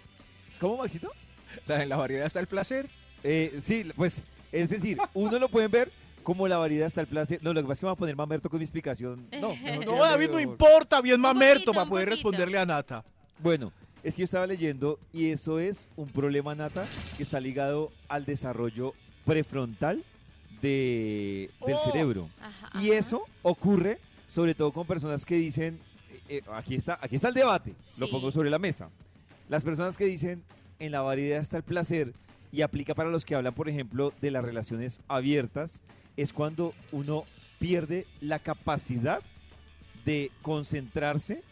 ¿Cómo, 0.61 0.79
Maxito? 0.79 1.11
En 1.69 1.89
la 1.89 1.97
variedad 1.97 2.27
está 2.27 2.41
el 2.41 2.47
placer. 2.47 2.89
Eh, 3.23 3.59
sí, 3.61 3.91
pues, 3.97 4.23
es 4.53 4.71
decir, 4.71 4.99
uno 5.15 5.39
lo 5.39 5.49
pueden 5.49 5.71
ver 5.71 5.91
como 6.23 6.49
la 6.49 6.57
variedad 6.57 6.87
está 6.87 7.01
el 7.03 7.07
placer. 7.07 7.39
No, 7.43 7.53
lo 7.53 7.61
que 7.61 7.65
pasa 7.69 7.73
es 7.75 7.81
que 7.81 7.87
me 7.87 7.91
voy 7.91 7.97
a 7.97 7.99
poner 7.99 8.17
mamerto 8.17 8.49
con 8.49 8.59
mi 8.59 8.65
explicación. 8.65 9.27
No, 9.41 9.49
No, 9.49 9.55
que- 9.55 9.87
David, 10.01 10.31
no 10.31 10.41
importa, 10.41 11.01
bien 11.03 11.21
mamerto 11.21 11.67
poquito, 11.67 11.73
para 11.75 11.89
poder 11.89 12.09
responderle 12.09 12.59
a 12.59 12.65
Nata. 12.67 13.05
Bueno, 13.39 13.73
es 14.05 14.15
que 14.15 14.21
yo 14.21 14.25
estaba 14.25 14.47
leyendo 14.47 14.99
y 15.13 15.31
eso 15.31 15.59
es 15.59 15.89
un 15.97 16.09
problema, 16.09 16.55
Nata, 16.55 16.87
que 17.17 17.23
está 17.23 17.41
ligado 17.41 17.91
al 18.09 18.25
desarrollo 18.25 18.95
prefrontal 19.25 20.05
de, 20.63 21.51
del 21.67 21.75
Oh. 21.77 21.85
cerebro. 21.91 22.29
Ajá, 22.41 22.81
Y 22.83 22.91
eso 22.91 23.23
ocurre 23.43 23.99
sobre 24.29 24.55
todo 24.55 24.73
con 24.73 24.87
personas 24.87 25.25
que 25.25 25.37
dicen, 25.37 25.79
eh, 26.29 26.39
eh, 26.39 26.43
aquí, 26.53 26.75
está, 26.75 26.99
aquí 27.01 27.17
está 27.17 27.29
el 27.29 27.35
debate, 27.35 27.75
lo 27.99 28.09
pongo 28.11 28.31
sobre 28.31 28.51
la 28.51 28.59
mesa. 28.59 28.91
Las 29.49 29.65
personas 29.65 29.97
que 29.97 30.05
dicen, 30.07 30.43
en 30.79 30.93
la 30.93 31.01
variedad 31.03 31.41
está 31.41 31.57
el 31.57 31.63
placer, 31.63 32.13
y 32.53 32.63
aplica 32.63 32.95
para 32.95 33.11
los 33.11 33.25
que 33.25 33.35
hablan, 33.35 33.53
por 33.55 33.69
ejemplo, 33.69 34.13
de 34.21 34.31
las 34.31 34.45
relaciones 34.45 35.01
abiertas, 35.09 35.83
es 36.17 36.33
cuando 36.33 36.73
uno 36.93 37.25
pierde 37.59 38.07
la 38.21 38.39
capacidad 38.39 39.21
de 40.05 40.31
concentrarse 40.43 41.43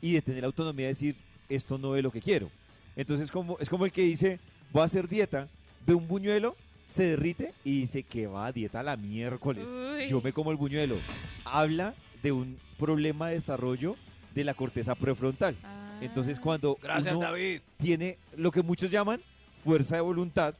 y 0.00 0.12
de 0.14 0.22
tener 0.22 0.44
autonomía 0.44 0.86
de 0.86 0.92
decir, 0.92 1.16
esto 1.54 1.78
no 1.78 1.96
es 1.96 2.02
lo 2.02 2.10
que 2.10 2.20
quiero. 2.20 2.50
Entonces 2.96 3.30
como, 3.30 3.58
es 3.58 3.68
como 3.68 3.84
el 3.84 3.92
que 3.92 4.02
dice, 4.02 4.38
voy 4.72 4.82
a 4.82 4.86
hacer 4.86 5.08
dieta, 5.08 5.48
ve 5.86 5.94
un 5.94 6.06
buñuelo, 6.06 6.56
se 6.86 7.04
derrite 7.04 7.54
y 7.64 7.80
dice 7.80 8.02
que 8.02 8.26
va 8.26 8.46
a 8.46 8.52
dieta 8.52 8.82
la 8.82 8.96
miércoles 8.96 9.68
Uy. 9.68 10.08
yo 10.08 10.20
me 10.20 10.32
como 10.32 10.50
el 10.50 10.56
buñuelo. 10.56 10.96
Habla 11.44 11.94
de 12.22 12.32
un 12.32 12.58
problema 12.78 13.28
de 13.28 13.34
desarrollo 13.34 13.96
de 14.34 14.44
la 14.44 14.54
corteza 14.54 14.94
prefrontal. 14.94 15.56
Ah. 15.62 15.98
Entonces, 16.00 16.40
cuando 16.40 16.76
Gracias, 16.82 17.14
uno 17.14 17.24
David. 17.24 17.60
tiene 17.76 18.18
lo 18.36 18.50
que 18.50 18.62
muchos 18.62 18.90
llaman 18.90 19.20
fuerza 19.62 19.96
de 19.96 20.02
voluntad, 20.02 20.54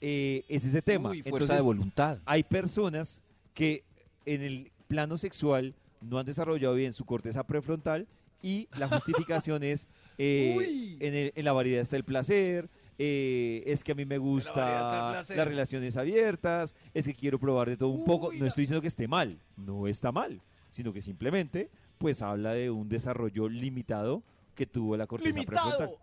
eh, 0.00 0.44
es 0.48 0.64
ese 0.64 0.82
tema. 0.82 1.10
Uy, 1.10 1.22
fuerza 1.22 1.36
Entonces, 1.36 1.56
de 1.56 1.62
voluntad. 1.62 2.18
Hay 2.26 2.42
personas 2.42 3.22
que 3.54 3.82
en 4.26 4.42
el 4.42 4.70
plano 4.86 5.16
sexual 5.16 5.74
no 6.00 6.18
han 6.18 6.26
desarrollado 6.26 6.74
bien 6.74 6.92
su 6.92 7.04
corteza 7.04 7.42
prefrontal 7.42 8.06
y 8.46 8.68
la 8.78 8.88
justificación 8.88 9.62
es 9.64 9.88
eh, 10.18 10.96
en, 11.00 11.14
el- 11.14 11.32
en 11.34 11.44
la 11.44 11.52
variedad 11.52 11.80
está 11.82 11.96
el 11.96 12.04
placer, 12.04 12.68
eh, 12.98 13.62
es 13.66 13.82
que 13.84 13.92
a 13.92 13.94
mí 13.94 14.04
me 14.06 14.18
gusta 14.18 15.12
las 15.36 15.48
relaciones 15.48 15.96
abiertas, 15.96 16.74
es 16.94 17.04
que 17.06 17.14
quiero 17.14 17.38
probar 17.38 17.68
de 17.68 17.76
todo 17.76 17.88
un 17.90 18.04
poco. 18.04 18.32
No 18.32 18.46
estoy 18.46 18.62
diciendo 18.62 18.80
que 18.80 18.88
esté 18.88 19.08
mal, 19.08 19.38
no 19.56 19.86
está 19.86 20.12
mal, 20.12 20.40
sino 20.70 20.92
que 20.92 21.02
simplemente 21.02 21.68
pues 21.98 22.22
habla 22.22 22.52
de 22.52 22.70
un 22.70 22.88
desarrollo 22.88 23.48
limitado 23.48 24.22
que 24.54 24.66
tuvo 24.66 24.96
la 24.96 25.06
corteza 25.06 25.34
prefrontal. 25.34 25.90
Limitado. 25.90 25.98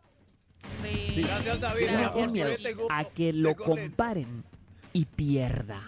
Ve. 0.83 1.13
Sí. 1.15 1.21
Gracias, 1.23 1.59
David. 1.61 1.85
Gracias, 1.91 2.57
tengo- 2.63 2.87
a 2.91 3.03
que 3.05 3.33
lo 3.33 3.55
comparen 3.55 4.43
y 4.91 5.05
pierda. 5.05 5.81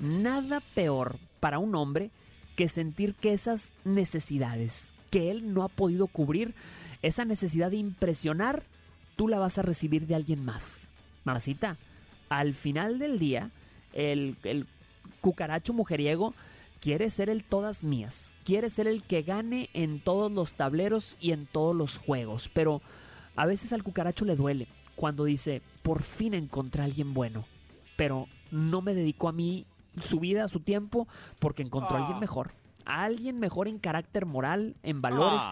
Nada 0.00 0.60
peor 0.74 1.16
para 1.40 1.58
un 1.58 1.74
hombre 1.74 2.10
que 2.56 2.68
sentir 2.68 3.14
que 3.14 3.32
esas 3.32 3.72
necesidades 3.84 4.94
que 5.10 5.30
él 5.30 5.52
no 5.52 5.62
ha 5.62 5.68
podido 5.68 6.06
cubrir, 6.06 6.54
esa 7.02 7.24
necesidad 7.24 7.70
de 7.70 7.76
impresionar, 7.76 8.64
tú 9.16 9.28
la 9.28 9.38
vas 9.38 9.58
a 9.58 9.62
recibir 9.62 10.06
de 10.06 10.14
alguien 10.14 10.44
más. 10.44 10.78
Mamacita, 11.24 11.76
al 12.28 12.54
final 12.54 12.98
del 12.98 13.18
día, 13.18 13.50
el, 13.92 14.36
el 14.44 14.66
cucaracho 15.20 15.72
mujeriego 15.72 16.34
quiere 16.80 17.10
ser 17.10 17.30
el 17.30 17.44
todas 17.44 17.84
mías. 17.84 18.32
Quiere 18.44 18.70
ser 18.70 18.86
el 18.86 19.02
que 19.02 19.22
gane 19.22 19.70
en 19.72 20.00
todos 20.00 20.30
los 20.30 20.54
tableros 20.54 21.16
y 21.20 21.32
en 21.32 21.46
todos 21.46 21.74
los 21.74 21.98
juegos. 21.98 22.50
Pero 22.52 22.80
a 23.34 23.46
veces 23.46 23.72
al 23.72 23.82
cucaracho 23.82 24.24
le 24.24 24.36
duele 24.36 24.68
cuando 24.94 25.24
dice, 25.24 25.62
por 25.82 26.02
fin 26.02 26.34
encontré 26.34 26.82
a 26.82 26.84
alguien 26.84 27.14
bueno. 27.14 27.44
Pero 27.96 28.28
no 28.50 28.82
me 28.82 28.94
dedicó 28.94 29.28
a 29.28 29.32
mí 29.32 29.66
su 30.00 30.20
vida, 30.20 30.48
su 30.48 30.60
tiempo, 30.60 31.08
porque 31.38 31.62
encontró 31.62 31.96
a 31.96 32.00
alguien 32.00 32.20
mejor. 32.20 32.52
A 32.86 33.02
alguien 33.04 33.38
mejor 33.40 33.66
en 33.68 33.78
carácter 33.78 34.26
moral, 34.26 34.76
en 34.84 35.02
valores. 35.02 35.42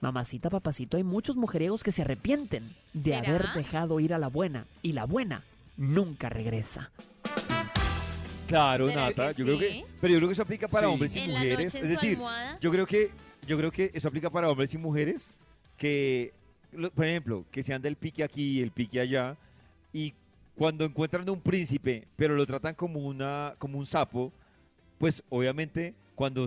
Mamacita, 0.00 0.48
papacito, 0.50 0.96
hay 0.96 1.04
muchos 1.04 1.36
mujeriegos 1.36 1.82
que 1.82 1.92
se 1.92 2.02
arrepienten 2.02 2.74
de 2.94 3.12
¿Será? 3.12 3.28
haber 3.28 3.52
dejado 3.54 4.00
ir 4.00 4.14
a 4.14 4.18
la 4.18 4.28
buena. 4.28 4.66
Y 4.80 4.92
la 4.92 5.04
buena 5.04 5.44
nunca 5.76 6.28
regresa. 6.30 6.90
Claro, 8.48 8.88
¿Será 8.88 9.06
Nata, 9.06 9.32
yo 9.32 9.44
creo 9.44 9.58
sí? 9.58 9.64
que, 9.64 9.84
pero 10.00 10.12
yo 10.14 10.18
creo 10.18 10.28
que 10.28 10.32
eso 10.32 10.42
aplica 10.42 10.68
para 10.68 10.86
Sí. 10.88 10.92
hombres 10.92 11.16
y 11.16 11.18
En 11.20 11.32
la 11.32 11.38
mujeres. 11.40 11.74
noche 11.74 11.78
en 11.78 11.84
Es 11.84 11.90
su 11.90 11.94
decir, 11.96 12.16
almohada. 12.16 12.58
yo 12.60 12.70
creo 12.70 12.86
que, 12.86 13.10
yo 13.46 13.56
creo 13.58 13.70
que 13.70 13.90
eso 13.94 14.08
aplica 14.08 14.30
para 14.30 14.50
hombres 14.50 14.74
y 14.74 14.78
mujeres 14.78 15.32
que, 15.78 16.32
por 16.94 17.06
ejemplo, 17.06 17.44
que 17.50 17.62
se 17.62 17.72
anda 17.72 17.88
el 17.88 17.96
pique 17.96 18.22
aquí 18.24 18.58
y 18.58 18.62
el 18.62 18.70
pique 18.72 19.00
allá 19.00 19.36
y 19.92 20.12
cuando 20.54 20.84
encuentran 20.84 21.28
un 21.30 21.40
príncipe, 21.40 22.06
pero 22.16 22.34
lo 22.34 22.44
tratan 22.46 22.74
como 22.74 23.00
una, 23.00 23.54
como 23.58 23.78
un 23.78 23.86
sapo, 23.86 24.32
pues 24.98 25.22
obviamente 25.30 25.94
cuando 26.22 26.46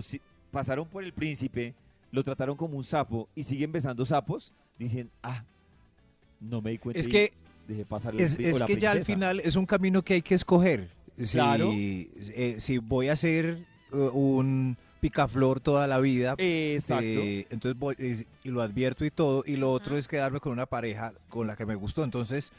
pasaron 0.50 0.88
por 0.88 1.04
el 1.04 1.12
príncipe, 1.12 1.74
lo 2.10 2.24
trataron 2.24 2.56
como 2.56 2.78
un 2.78 2.84
sapo 2.84 3.28
y 3.34 3.42
siguen 3.42 3.72
besando 3.72 4.06
sapos, 4.06 4.54
dicen, 4.78 5.10
ah, 5.22 5.44
no 6.40 6.62
me 6.62 6.70
di 6.70 6.78
cuenta. 6.78 6.98
Es 6.98 7.06
que 7.06 7.30
dejé 7.68 7.84
pasar 7.84 8.14
Es, 8.18 8.38
es 8.38 8.58
la 8.58 8.64
que 8.64 8.78
ya 8.78 8.92
al 8.92 8.98
princesa". 9.00 9.04
final 9.04 9.40
es 9.40 9.54
un 9.54 9.66
camino 9.66 10.00
que 10.02 10.14
hay 10.14 10.22
que 10.22 10.34
escoger. 10.34 10.88
Si, 11.18 11.36
Claro. 11.36 11.72
eh, 11.74 12.54
si 12.58 12.78
voy 12.78 13.08
a 13.10 13.16
ser 13.16 13.66
uh, 13.92 13.96
un 14.18 14.78
picaflor 15.00 15.60
toda 15.60 15.86
la 15.86 16.00
vida, 16.00 16.34
Exacto. 16.38 17.04
eh, 17.04 17.44
entonces 17.50 17.78
voy, 17.78 17.96
y 18.44 18.48
lo 18.48 18.62
advierto 18.62 19.04
y 19.04 19.10
todo, 19.10 19.44
y 19.46 19.56
lo 19.56 19.70
otro 19.72 19.98
es 19.98 20.08
quedarme 20.08 20.40
con 20.40 20.52
una 20.52 20.64
pareja 20.64 21.12
con 21.28 21.46
la 21.46 21.54
que 21.54 21.66
me 21.66 21.74
gustó. 21.74 22.02
Entonces, 22.02 22.50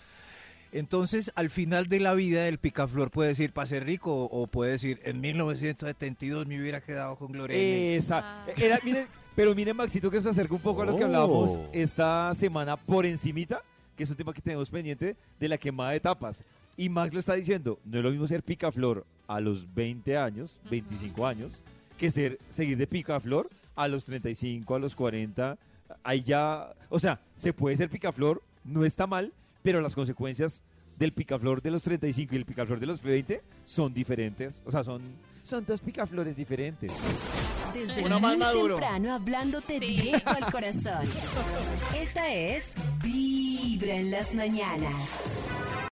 entonces 0.71 1.31
al 1.35 1.49
final 1.49 1.87
de 1.87 1.99
la 1.99 2.13
vida 2.13 2.47
el 2.47 2.57
picaflor 2.57 3.09
puede 3.11 3.29
decir 3.29 3.51
para 3.53 3.65
ser 3.67 3.85
rico 3.85 4.25
o 4.25 4.47
puede 4.47 4.71
decir 4.71 4.99
en 5.03 5.21
1972 5.21 6.45
me 6.47 6.59
hubiera 6.59 6.81
quedado 6.81 7.15
con 7.15 7.31
Gloria 7.31 7.57
Inés". 7.57 8.05
Esa. 8.05 8.19
Ah. 8.23 8.45
Era, 8.57 8.79
miren, 8.83 9.07
pero 9.35 9.53
miren, 9.55 9.75
Maxito, 9.75 10.09
que 10.11 10.21
se 10.21 10.29
acerca 10.29 10.53
un 10.53 10.61
poco 10.61 10.81
a 10.81 10.85
lo 10.85 10.97
que 10.97 11.03
Oh. 11.03 11.07
hablábamos 11.07 11.59
esta 11.73 12.33
semana 12.35 12.75
por 12.75 13.05
encimita, 13.05 13.61
que 13.95 14.03
es 14.03 14.09
un 14.09 14.15
tema 14.15 14.33
que 14.33 14.41
tenemos 14.41 14.69
pendiente 14.69 15.15
de 15.39 15.47
la 15.49 15.57
quemada 15.57 15.91
de 15.91 15.99
tapas. 15.99 16.43
Y 16.75 16.89
Max 16.89 17.13
lo 17.13 17.19
está 17.19 17.33
diciendo, 17.33 17.79
no 17.85 17.97
es 17.97 18.03
lo 18.03 18.11
mismo 18.11 18.27
ser 18.27 18.43
picaflor 18.43 19.05
a 19.27 19.39
los 19.39 19.73
20 19.73 20.15
años, 20.17 20.59
25 20.69 21.25
años, 21.25 21.53
que 21.97 22.11
ser 22.11 22.37
seguir 22.51 22.77
de 22.77 22.85
picaflor 22.87 23.49
a 23.75 23.87
los 23.87 24.05
35, 24.05 24.75
a 24.75 24.79
los 24.79 24.95
40. 24.95 25.57
Ahí 26.03 26.21
ya, 26.21 26.73
o 26.89 26.99
sea, 26.99 27.19
se 27.35 27.53
puede 27.53 27.75
ser 27.77 27.89
picaflor, 27.89 28.41
no 28.63 28.85
está 28.85 29.07
mal, 29.07 29.33
pero 29.67 29.81
las 29.81 29.95
consecuencias 29.95 30.63
del 30.97 31.11
picaflor 31.11 31.61
de 31.61 31.71
los 31.71 31.83
35 31.83 32.33
y 32.33 32.37
el 32.37 32.45
picaflor 32.45 32.79
de 32.79 32.85
los 32.85 33.01
20 33.01 33.41
son 33.65 33.93
diferentes. 33.93 34.61
O 34.65 34.71
sea, 34.71 34.81
son, 34.81 35.01
son 35.43 35.65
dos 35.65 35.81
picaflores 35.81 36.37
diferentes. 36.37 36.93
Desde 37.73 38.01
Uno 38.01 38.17
más 38.21 38.37
muy 38.37 38.39
maduro. 38.39 38.75
temprano 38.75 39.13
hablándote 39.13 39.77
directo 39.77 40.29
al 40.29 40.49
corazón. 40.53 41.05
Esta 42.01 42.33
es 42.33 42.75
Vibra 43.03 43.95
en 43.95 44.09
las 44.09 44.33
mañanas. 44.33 44.95